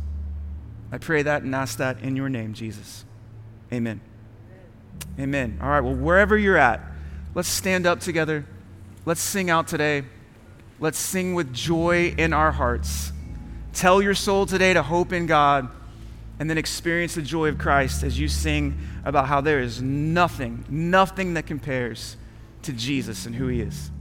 I 0.92 0.98
pray 0.98 1.24
that 1.24 1.44
and 1.44 1.56
ask 1.56 1.78
that 1.78 2.02
in 2.02 2.16
your 2.16 2.30
name, 2.30 2.54
Jesus. 2.54 3.06
Amen. 3.72 4.02
Amen. 5.20 5.60
All 5.62 5.70
right, 5.70 5.82
well, 5.82 5.96
wherever 5.96 6.38
you're 6.38 6.58
at, 6.58 6.82
let's 7.36 7.48
stand 7.48 7.86
up 7.86 8.00
together. 8.00 8.46
Let's 9.06 9.22
sing 9.22 9.50
out 9.50 9.68
today. 9.68 10.04
Let's 10.80 10.98
sing 10.98 11.34
with 11.34 11.54
joy 11.54 12.16
in 12.18 12.34
our 12.34 12.52
hearts. 12.52 13.12
Tell 13.74 14.02
your 14.02 14.16
soul 14.16 14.46
today 14.46 14.74
to 14.74 14.84
hope 14.84 15.14
in 15.14 15.26
God 15.26 15.70
and 16.40 16.50
then 16.50 16.58
experience 16.58 17.16
the 17.16 17.22
joy 17.22 17.50
of 17.50 17.58
Christ 17.58 18.04
as 18.04 18.20
you 18.20 18.28
sing 18.28 18.78
about 19.06 19.28
how 19.28 19.42
there 19.42 19.60
is 19.60 19.82
nothing, 19.82 20.66
nothing 20.70 21.36
that 21.36 21.46
compares 21.46 22.18
to 22.64 22.74
Jesus 22.74 23.26
and 23.26 23.36
who 23.36 23.48
he 23.48 23.62
is. 23.62 23.92